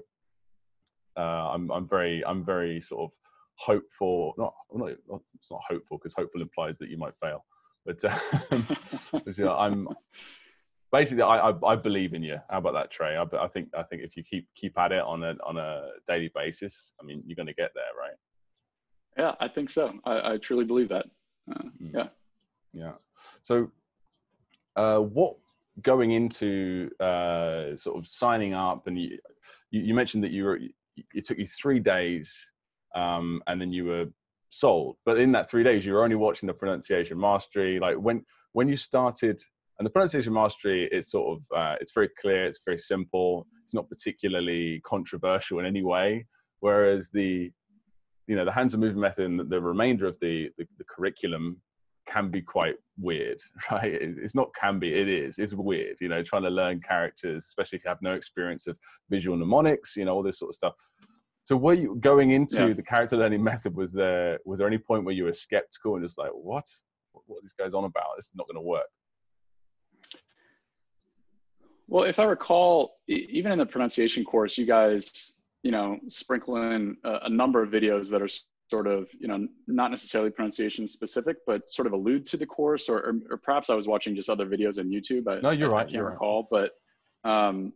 uh, 1.18 1.52
I'm 1.52 1.70
I'm 1.72 1.88
very 1.88 2.26
I'm 2.26 2.46
very 2.46 2.82
sort 2.82 3.04
of 3.04 3.12
hopeful. 3.56 4.34
Not, 4.38 4.54
not, 4.74 4.92
not 5.10 5.22
it's 5.36 5.52
not 5.52 5.62
hopeful 5.68 5.98
because 5.98 6.14
hopeful 6.14 6.42
implies 6.42 6.78
that 6.78 6.90
you 6.90 6.98
might 6.98 7.14
fail, 7.22 7.44
but 7.86 8.04
um, 8.52 8.68
you 9.26 9.46
know, 9.46 9.58
I'm 9.58 9.90
basically 10.92 11.24
I, 11.24 11.50
I, 11.50 11.72
I 11.74 11.76
believe 11.76 12.14
in 12.14 12.24
you. 12.24 12.38
How 12.50 12.60
about 12.60 12.74
that, 12.74 12.92
Trey? 12.92 13.18
I, 13.18 13.24
I 13.38 13.48
think 13.48 13.70
I 13.78 13.84
think 13.84 14.04
if 14.04 14.16
you 14.16 14.24
keep 14.24 14.48
keep 14.56 14.78
at 14.78 14.92
it 14.92 15.02
on 15.02 15.24
a 15.24 15.36
on 15.46 15.58
a 15.58 15.90
daily 16.08 16.32
basis, 16.34 16.94
I 17.02 17.06
mean, 17.06 17.24
you're 17.26 17.36
going 17.36 17.48
to 17.48 17.54
get 17.54 17.72
there, 17.76 17.84
right? 18.00 18.16
Yeah, 19.18 19.36
I 19.40 19.48
think 19.48 19.70
so. 19.70 19.94
I, 20.06 20.34
I 20.34 20.38
truly 20.38 20.66
believe 20.66 20.90
that. 20.90 21.06
Uh, 21.52 21.64
mm. 21.82 21.94
Yeah. 21.94 22.08
Yeah. 22.74 22.92
So 23.42 23.72
uh, 24.76 25.00
what 25.00 25.38
going 25.82 26.12
into 26.12 26.90
uh, 27.00 27.76
sort 27.76 27.98
of 27.98 28.08
signing 28.08 28.54
up, 28.54 28.88
and 28.88 29.00
you, 29.00 29.18
you 29.72 29.94
mentioned 29.94 30.24
that 30.24 30.32
you 30.32 30.46
were 30.46 30.60
it 31.14 31.26
took 31.26 31.38
you 31.38 31.46
three 31.46 31.80
days, 31.80 32.36
um, 32.96 33.42
and 33.48 33.62
then 33.62 33.72
you 33.72 33.86
were 33.86 34.06
sold. 34.50 34.98
But 35.06 35.20
in 35.20 35.32
that 35.34 35.50
three 35.50 35.64
days, 35.64 35.86
you 35.86 35.94
were 35.94 36.04
only 36.04 36.16
watching 36.16 36.48
the 36.48 36.54
pronunciation 36.54 37.20
mastery. 37.20 37.80
Like 37.80 37.98
when 37.98 38.24
when 38.54 38.68
you 38.68 38.78
started, 38.78 39.42
and 39.80 39.86
the 39.86 39.90
pronunciation 39.90 40.34
mastery, 40.34 40.90
it's 40.92 41.12
sort 41.12 41.38
of 41.38 41.58
uh, 41.58 41.76
it's 41.80 41.92
very 41.94 42.10
clear, 42.20 42.46
it's 42.46 42.60
very 42.66 42.80
simple, 42.80 43.46
it's 43.64 43.74
not 43.74 43.90
particularly 43.90 44.82
controversial 44.86 45.60
in 45.60 45.66
any 45.66 45.84
way. 45.84 46.26
Whereas 46.60 47.12
the 47.12 47.52
you 48.28 48.36
know 48.36 48.46
the 48.46 48.52
hands 48.52 48.74
and 48.74 48.82
movement 48.82 49.02
method 49.02 49.26
and 49.26 49.50
the, 49.50 49.62
remainder 49.62 50.08
of 50.08 50.20
the, 50.20 50.50
the, 50.58 50.66
the 50.78 50.84
curriculum 50.84 51.62
can 52.08 52.30
be 52.30 52.42
quite 52.42 52.76
weird, 52.98 53.40
right? 53.72 53.94
It's 53.94 54.36
not 54.36 54.50
can 54.60 54.80
be, 54.80 54.94
it 54.94 55.08
is. 55.08 55.38
It's 55.38 55.54
weird, 55.54 55.98
you 56.02 56.10
know, 56.10 56.24
trying 56.24 56.44
to 56.44 56.50
learn 56.50 56.82
characters, 56.82 57.46
especially 57.46 57.78
if 57.78 57.84
you 57.86 57.90
have 57.90 58.02
no 58.02 58.14
experience 58.14 58.66
of 58.68 58.78
visual 59.10 59.38
mnemonics, 59.38 59.96
you 59.96 60.06
know, 60.06 60.16
all 60.16 60.24
this 60.24 60.40
sort 60.40 60.50
of 60.50 60.56
stuff. 60.56 60.74
So 61.44 61.56
were 61.56 61.74
you 61.74 61.96
going 62.00 62.32
into 62.32 62.68
yeah. 62.68 62.74
the 62.74 62.84
character 62.84 63.16
learning 63.18 63.44
method? 63.52 63.76
Was 63.76 63.94
there 63.94 64.40
was 64.46 64.58
there 64.58 64.68
any 64.68 64.78
point 64.78 65.06
where 65.06 65.14
you 65.14 65.26
were 65.26 65.34
skeptical 65.34 65.96
and 65.96 66.04
just 66.04 66.18
like, 66.18 66.32
what? 66.32 66.66
What, 67.26 67.42
this 67.42 67.54
guy's 67.54 67.74
on 67.74 67.84
about? 67.84 68.16
This 68.16 68.26
is 68.26 68.36
not 68.36 68.48
going 68.48 68.58
to 68.58 68.62
work. 68.62 68.86
Well, 71.88 72.04
if 72.04 72.20
I 72.20 72.26
recall, 72.26 72.98
even 73.08 73.52
in 73.52 73.60
the 73.60 73.66
pronunciation 73.66 74.24
course, 74.26 74.58
you 74.58 74.66
guys, 74.66 75.34
you 75.64 75.72
know, 75.72 75.98
sprinkle 76.08 76.58
in 76.58 76.98
a, 77.04 77.20
a 77.24 77.30
number 77.30 77.64
of 77.64 77.70
videos 77.70 78.10
that 78.10 78.22
are 78.22 78.28
sort 78.70 78.88
of 78.88 79.10
you 79.20 79.28
know 79.28 79.48
not 79.68 79.92
necessarily 79.92 80.30
pronunciation 80.30 80.88
specific 80.88 81.38
but 81.46 81.72
sort 81.72 81.86
of 81.86 81.94
allude 81.94 82.26
to 82.26 82.38
the 82.38 82.46
course 82.46 82.90
or, 82.90 82.98
or, 82.98 83.14
or 83.32 83.38
perhaps 83.38 83.70
i 83.70 83.74
was 83.74 83.88
watching 83.88 84.16
just 84.16 84.30
other 84.30 84.46
videos 84.46 84.78
on 84.78 84.90
youtube 84.90 85.24
I, 85.28 85.40
no 85.40 85.52
you're 85.52 85.70
right 85.70 85.80
i 85.80 85.84
can't 85.84 85.94
you're 85.94 86.10
recall 86.10 86.48
right. 86.52 86.70
but 87.24 87.30
um, 87.30 87.74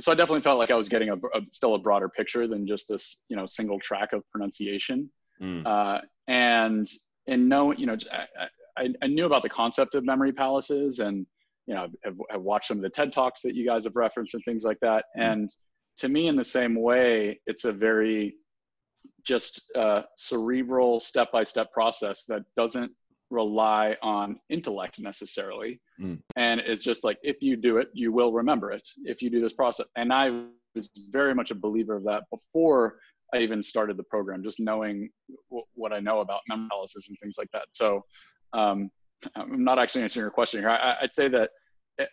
so 0.00 0.10
i 0.10 0.14
definitely 0.14 0.40
felt 0.40 0.58
like 0.58 0.70
i 0.70 0.74
was 0.74 0.88
getting 0.88 1.10
a, 1.10 1.14
a, 1.14 1.40
still 1.52 1.74
a 1.74 1.78
broader 1.78 2.08
picture 2.08 2.48
than 2.48 2.66
just 2.66 2.88
this 2.88 3.22
you 3.28 3.36
know 3.36 3.46
single 3.46 3.78
track 3.78 4.12
of 4.12 4.28
pronunciation 4.30 5.08
mm. 5.40 5.64
uh, 5.64 6.00
and 6.26 6.90
and 7.26 7.48
no 7.48 7.72
you 7.72 7.86
know 7.86 7.96
I, 8.76 8.88
I, 9.00 9.06
knew 9.06 9.26
about 9.26 9.42
the 9.42 9.48
concept 9.48 9.94
of 9.94 10.04
memory 10.04 10.32
palaces 10.32 10.98
and 10.98 11.26
you 11.66 11.74
know 11.74 11.86
have, 12.04 12.16
have 12.30 12.42
watched 12.42 12.68
some 12.68 12.78
of 12.78 12.82
the 12.82 12.88
ted 12.88 13.12
talks 13.12 13.42
that 13.42 13.54
you 13.54 13.66
guys 13.66 13.84
have 13.84 13.96
referenced 13.96 14.34
and 14.34 14.42
things 14.44 14.64
like 14.64 14.78
that 14.80 15.06
mm. 15.16 15.32
and 15.32 15.50
to 15.96 16.08
me 16.08 16.28
in 16.28 16.36
the 16.36 16.44
same 16.44 16.74
way 16.74 17.40
it's 17.46 17.64
a 17.64 17.72
very 17.72 18.36
just 19.24 19.70
a 19.76 20.04
cerebral 20.16 21.00
step 21.00 21.30
by 21.32 21.44
step 21.44 21.72
process 21.72 22.24
that 22.26 22.42
doesn't 22.56 22.90
rely 23.30 23.96
on 24.02 24.38
intellect 24.50 25.00
necessarily 25.00 25.80
mm. 26.00 26.18
and 26.36 26.60
is 26.60 26.80
just 26.80 27.04
like 27.04 27.18
if 27.22 27.36
you 27.40 27.56
do 27.56 27.78
it 27.78 27.88
you 27.92 28.12
will 28.12 28.32
remember 28.32 28.70
it 28.70 28.86
if 29.04 29.22
you 29.22 29.30
do 29.30 29.40
this 29.40 29.52
process 29.52 29.86
and 29.96 30.12
i 30.12 30.30
was 30.74 30.90
very 31.10 31.34
much 31.34 31.50
a 31.50 31.54
believer 31.54 31.96
of 31.96 32.04
that 32.04 32.22
before 32.30 32.98
i 33.32 33.38
even 33.38 33.62
started 33.62 33.96
the 33.96 34.04
program 34.04 34.42
just 34.42 34.60
knowing 34.60 35.08
w- 35.50 35.64
what 35.74 35.92
i 35.92 35.98
know 35.98 36.20
about 36.20 36.40
memory 36.48 36.68
analysis 36.70 37.08
and 37.08 37.18
things 37.20 37.36
like 37.38 37.48
that 37.52 37.64
so 37.72 38.02
um, 38.52 38.88
i'm 39.36 39.64
not 39.64 39.78
actually 39.78 40.02
answering 40.02 40.22
your 40.22 40.30
question 40.30 40.60
here. 40.60 40.70
I, 40.70 40.96
i'd 41.02 41.12
say 41.12 41.28
that 41.28 41.50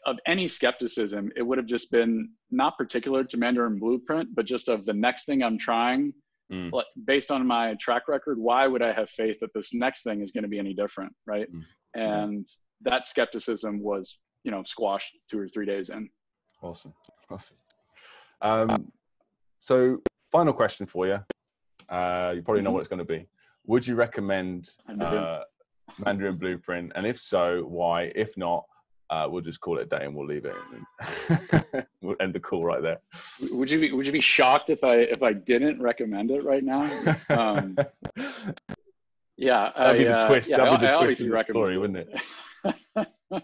of 0.05 0.17
any 0.27 0.47
skepticism 0.47 1.31
it 1.35 1.41
would 1.41 1.57
have 1.57 1.67
just 1.67 1.91
been 1.91 2.29
not 2.51 2.77
particular 2.77 3.23
to 3.23 3.37
mandarin 3.37 3.79
blueprint 3.79 4.29
but 4.35 4.45
just 4.45 4.69
of 4.69 4.85
the 4.85 4.93
next 4.93 5.25
thing 5.25 5.41
i'm 5.41 5.57
trying 5.57 6.13
mm. 6.51 6.71
like 6.71 6.85
based 7.05 7.31
on 7.31 7.45
my 7.45 7.75
track 7.75 8.07
record 8.07 8.37
why 8.37 8.67
would 8.67 8.81
i 8.81 8.91
have 8.91 9.09
faith 9.09 9.37
that 9.41 9.49
this 9.55 9.73
next 9.73 10.03
thing 10.03 10.21
is 10.21 10.31
going 10.31 10.43
to 10.43 10.49
be 10.49 10.59
any 10.59 10.73
different 10.73 11.13
right? 11.25 11.47
Mm. 11.51 11.63
and 11.95 12.47
that 12.83 13.05
skepticism 13.05 13.81
was 13.81 14.17
you 14.43 14.51
know 14.51 14.63
squashed 14.65 15.17
two 15.29 15.39
or 15.39 15.47
three 15.47 15.65
days 15.65 15.89
in. 15.89 16.09
Awesome. 16.61 16.93
Awesome. 17.29 17.57
Um, 18.41 18.91
so 19.57 20.01
final 20.31 20.53
question 20.53 20.85
for 20.85 21.07
you. 21.07 21.19
Uh, 21.89 22.33
you 22.35 22.41
probably 22.41 22.61
know 22.61 22.69
mm-hmm. 22.69 22.73
what 22.73 22.79
it's 22.79 22.87
going 22.87 22.99
to 22.99 23.05
be. 23.05 23.27
Would 23.65 23.85
you 23.85 23.95
recommend 23.95 24.71
uh, 24.99 25.41
mandarin 25.99 26.37
blueprint 26.37 26.91
and 26.95 27.05
if 27.05 27.19
so 27.19 27.63
why 27.67 28.11
if 28.15 28.35
not 28.37 28.65
uh, 29.11 29.27
we'll 29.29 29.41
just 29.41 29.59
call 29.59 29.77
it 29.77 29.81
a 29.81 29.85
day 29.85 30.05
and 30.05 30.15
we'll 30.15 30.25
leave 30.25 30.45
it. 30.45 30.55
And 30.73 31.85
we'll 32.01 32.15
end 32.21 32.33
the 32.33 32.39
call 32.39 32.63
right 32.63 32.81
there. 32.81 32.99
Would 33.51 33.69
you 33.69 33.79
be 33.79 33.91
Would 33.91 34.05
you 34.05 34.11
be 34.13 34.21
shocked 34.21 34.69
if 34.69 34.83
I 34.85 34.95
if 34.95 35.21
I 35.21 35.33
didn't 35.33 35.81
recommend 35.81 36.31
it 36.31 36.45
right 36.45 36.63
now? 36.63 36.83
Um, 37.29 37.77
yeah, 39.37 39.71
that'd 39.75 39.97
be 39.97 40.05
the 40.05 40.15
uh, 40.15 40.27
twist. 40.27 40.49
Yeah, 40.49 40.57
that'd 40.57 40.79
be 40.79 40.87
the 40.87 40.93
I, 40.97 41.03
twist 41.03 41.21
I 41.21 41.25
of 41.25 41.31
the 41.31 41.43
story, 41.43 41.77
wouldn't 41.77 42.07
it? 42.07 42.15
uh, 43.33 43.39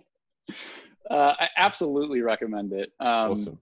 I 1.11 1.49
absolutely 1.57 2.21
recommend 2.21 2.71
it. 2.71 2.93
Um, 3.01 3.31
awesome. 3.31 3.59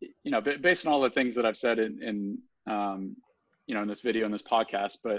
You 0.00 0.32
know, 0.32 0.40
based 0.40 0.86
on 0.86 0.92
all 0.92 1.00
the 1.00 1.10
things 1.10 1.36
that 1.36 1.46
I've 1.46 1.56
said 1.56 1.78
in, 1.78 2.02
in 2.02 2.38
um, 2.66 3.16
you 3.68 3.76
know 3.76 3.82
in 3.82 3.88
this 3.88 4.00
video 4.00 4.26
in 4.26 4.32
this 4.32 4.42
podcast, 4.42 4.98
but 5.04 5.18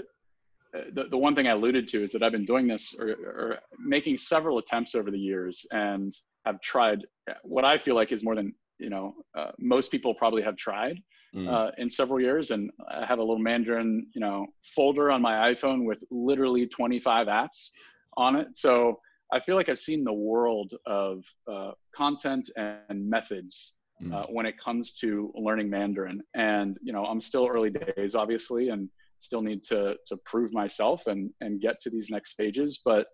the, 0.72 1.04
the 1.10 1.16
one 1.16 1.34
thing 1.34 1.46
I 1.46 1.52
alluded 1.52 1.88
to 1.88 2.02
is 2.02 2.12
that 2.12 2.22
I've 2.22 2.32
been 2.32 2.44
doing 2.44 2.66
this 2.66 2.94
or, 2.98 3.10
or, 3.10 3.58
making 3.78 4.16
several 4.16 4.58
attempts 4.58 4.94
over 4.94 5.10
the 5.10 5.18
years 5.18 5.64
and 5.70 6.14
have 6.44 6.60
tried 6.60 7.04
what 7.42 7.64
I 7.64 7.78
feel 7.78 7.94
like 7.94 8.12
is 8.12 8.24
more 8.24 8.34
than 8.34 8.54
you 8.78 8.90
know 8.90 9.14
uh, 9.36 9.52
most 9.58 9.90
people 9.90 10.14
probably 10.14 10.42
have 10.42 10.56
tried 10.56 11.00
mm. 11.34 11.50
uh, 11.50 11.72
in 11.78 11.90
several 11.90 12.20
years. 12.20 12.50
And 12.50 12.70
I 12.88 13.04
have 13.04 13.18
a 13.18 13.22
little 13.22 13.38
Mandarin 13.38 14.06
you 14.14 14.20
know 14.20 14.46
folder 14.62 15.10
on 15.10 15.22
my 15.22 15.52
iPhone 15.52 15.84
with 15.84 16.02
literally 16.10 16.66
25 16.66 17.26
apps 17.26 17.70
on 18.16 18.36
it. 18.36 18.56
So 18.56 19.00
I 19.32 19.40
feel 19.40 19.56
like 19.56 19.68
I've 19.68 19.78
seen 19.78 20.04
the 20.04 20.12
world 20.12 20.74
of 20.86 21.24
uh, 21.50 21.72
content 21.94 22.50
and 22.56 23.08
methods 23.08 23.74
mm. 24.02 24.12
Uh, 24.12 24.26
when 24.28 24.46
it 24.46 24.58
comes 24.58 24.92
to 24.92 25.32
learning 25.34 25.70
Mandarin. 25.70 26.22
And 26.34 26.78
you 26.82 26.92
know 26.92 27.04
I'm 27.04 27.20
still 27.20 27.46
early 27.46 27.70
days, 27.70 28.14
obviously, 28.14 28.68
and 28.68 28.88
still 29.18 29.42
need 29.42 29.62
to 29.64 29.96
to 30.06 30.16
prove 30.18 30.52
myself 30.52 31.06
and 31.06 31.30
and 31.40 31.60
get 31.60 31.80
to 31.82 31.90
these 31.90 32.10
next 32.10 32.32
stages. 32.32 32.80
But 32.84 33.06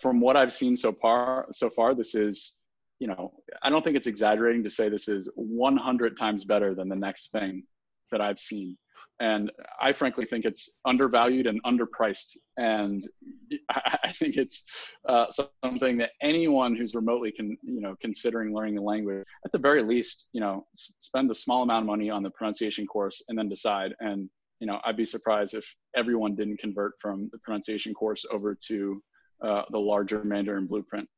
from 0.00 0.20
what 0.20 0.36
i've 0.36 0.52
seen 0.52 0.76
so 0.76 0.92
far 0.92 1.46
so 1.52 1.68
far 1.68 1.94
this 1.94 2.14
is 2.14 2.56
you 2.98 3.06
know 3.06 3.32
i 3.62 3.70
don't 3.70 3.84
think 3.84 3.96
it's 3.96 4.06
exaggerating 4.06 4.62
to 4.62 4.70
say 4.70 4.88
this 4.88 5.08
is 5.08 5.28
100 5.34 6.16
times 6.16 6.44
better 6.44 6.74
than 6.74 6.88
the 6.88 6.96
next 6.96 7.30
thing 7.32 7.62
that 8.10 8.20
i've 8.20 8.40
seen. 8.40 8.76
And 9.20 9.52
i 9.80 9.92
frankly 9.92 10.24
think 10.24 10.44
it's 10.44 10.70
undervalued 10.86 11.46
and 11.46 11.62
underpriced. 11.64 12.36
And 12.56 13.06
i 13.70 14.12
think 14.18 14.36
it's 14.36 14.64
uh, 15.08 15.26
something 15.62 15.98
that 15.98 16.10
anyone 16.22 16.74
who's 16.74 16.94
remotely 16.94 17.32
can 17.32 17.56
you 17.62 17.80
know 17.80 17.94
considering 18.00 18.54
learning 18.54 18.76
the 18.76 18.82
language 18.82 19.24
at 19.44 19.52
the 19.52 19.58
very 19.58 19.82
least 19.82 20.28
you 20.32 20.40
know 20.40 20.66
spend 20.74 21.30
a 21.30 21.34
small 21.34 21.62
amount 21.62 21.82
of 21.84 21.86
money 21.86 22.10
on 22.10 22.22
the 22.22 22.30
pronunciation 22.30 22.86
course 22.86 23.22
and 23.28 23.38
then 23.38 23.48
decide. 23.48 23.94
And 24.00 24.28
you 24.60 24.66
know, 24.66 24.78
I'd 24.84 24.96
be 24.96 25.06
surprised 25.06 25.54
if 25.54 25.74
everyone 25.96 26.36
didn't 26.36 26.58
convert 26.58 26.92
from 27.00 27.28
the 27.32 27.38
pronunciation 27.38 27.94
course 27.94 28.24
over 28.30 28.56
to 28.68 29.02
uh, 29.42 29.62
the 29.70 29.78
larger 29.78 30.22
Mandarin 30.22 30.66
blueprint. 30.66 31.08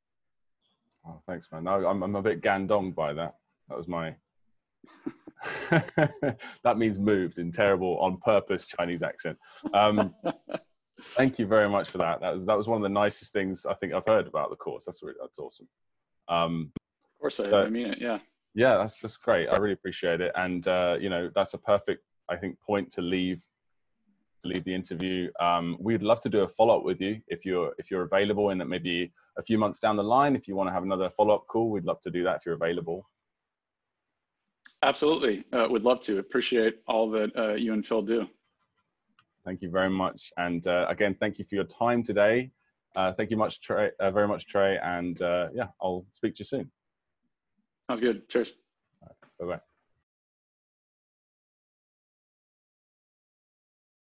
Oh, 1.06 1.20
thanks, 1.26 1.48
man. 1.50 1.64
No, 1.64 1.84
I'm, 1.86 2.02
I'm 2.02 2.14
a 2.14 2.22
bit 2.22 2.40
gandong 2.40 2.94
by 2.94 3.12
that. 3.12 3.34
That 3.68 3.76
was 3.76 3.88
my. 3.88 4.14
that 6.62 6.78
means 6.78 7.00
moved 7.00 7.38
in 7.38 7.50
terrible 7.50 7.98
on 7.98 8.18
purpose 8.18 8.66
Chinese 8.66 9.02
accent. 9.02 9.36
Um, 9.74 10.14
thank 11.16 11.40
you 11.40 11.46
very 11.46 11.68
much 11.68 11.90
for 11.90 11.98
that. 11.98 12.20
That 12.20 12.36
was 12.36 12.46
that 12.46 12.56
was 12.56 12.68
one 12.68 12.76
of 12.76 12.82
the 12.82 12.88
nicest 12.88 13.32
things 13.32 13.66
I 13.66 13.74
think 13.74 13.92
I've 13.92 14.06
heard 14.06 14.28
about 14.28 14.50
the 14.50 14.56
course. 14.56 14.84
That's 14.84 15.02
really, 15.02 15.16
that's 15.20 15.40
awesome. 15.40 15.68
Um, 16.28 16.70
of 16.76 17.20
course, 17.20 17.40
I, 17.40 17.50
so, 17.50 17.62
I 17.62 17.68
mean 17.68 17.88
it. 17.88 17.98
Yeah. 18.00 18.18
Yeah, 18.54 18.76
that's 18.76 18.98
that's 18.98 19.16
great. 19.16 19.48
I 19.48 19.56
really 19.56 19.72
appreciate 19.72 20.20
it, 20.20 20.30
and 20.36 20.66
uh, 20.68 20.96
you 21.00 21.08
know 21.08 21.30
that's 21.34 21.54
a 21.54 21.58
perfect 21.58 22.04
I 22.28 22.36
think, 22.36 22.58
point 22.60 22.90
to 22.92 23.02
leave 23.02 23.40
to 24.42 24.48
leave 24.48 24.64
the 24.64 24.74
interview. 24.74 25.30
Um, 25.40 25.76
we'd 25.80 26.02
love 26.02 26.20
to 26.20 26.28
do 26.28 26.40
a 26.40 26.48
follow 26.48 26.78
up 26.78 26.84
with 26.84 27.00
you 27.00 27.20
if 27.28 27.44
you're 27.44 27.72
if 27.78 27.90
you're 27.90 28.02
available, 28.02 28.50
and 28.50 28.60
that 28.60 28.66
maybe 28.66 29.12
a 29.38 29.42
few 29.42 29.58
months 29.58 29.78
down 29.78 29.96
the 29.96 30.02
line, 30.02 30.36
if 30.36 30.46
you 30.46 30.56
want 30.56 30.68
to 30.68 30.72
have 30.72 30.82
another 30.82 31.10
follow 31.10 31.34
up 31.34 31.46
call, 31.46 31.70
we'd 31.70 31.84
love 31.84 32.00
to 32.02 32.10
do 32.10 32.24
that 32.24 32.36
if 32.36 32.46
you're 32.46 32.54
available. 32.54 33.08
Absolutely, 34.82 35.44
uh, 35.52 35.66
would 35.70 35.84
love 35.84 36.00
to. 36.00 36.18
Appreciate 36.18 36.80
all 36.86 37.08
that 37.10 37.30
uh, 37.36 37.54
you 37.54 37.72
and 37.72 37.86
Phil 37.86 38.02
do. 38.02 38.26
Thank 39.44 39.62
you 39.62 39.70
very 39.70 39.90
much, 39.90 40.32
and 40.36 40.66
uh, 40.66 40.86
again, 40.88 41.16
thank 41.18 41.38
you 41.38 41.44
for 41.44 41.54
your 41.54 41.64
time 41.64 42.02
today. 42.02 42.50
Uh, 42.94 43.12
thank 43.12 43.30
you 43.30 43.36
much, 43.36 43.60
Trey, 43.60 43.90
uh, 44.00 44.10
very 44.10 44.28
much, 44.28 44.46
Trey, 44.46 44.78
and 44.82 45.20
uh, 45.22 45.48
yeah, 45.54 45.68
I'll 45.80 46.04
speak 46.10 46.34
to 46.34 46.40
you 46.40 46.44
soon. 46.44 46.70
Sounds 47.88 48.00
good. 48.00 48.28
Cheers. 48.28 48.52
Right, 49.00 49.16
bye 49.40 49.56
bye. 49.56 49.62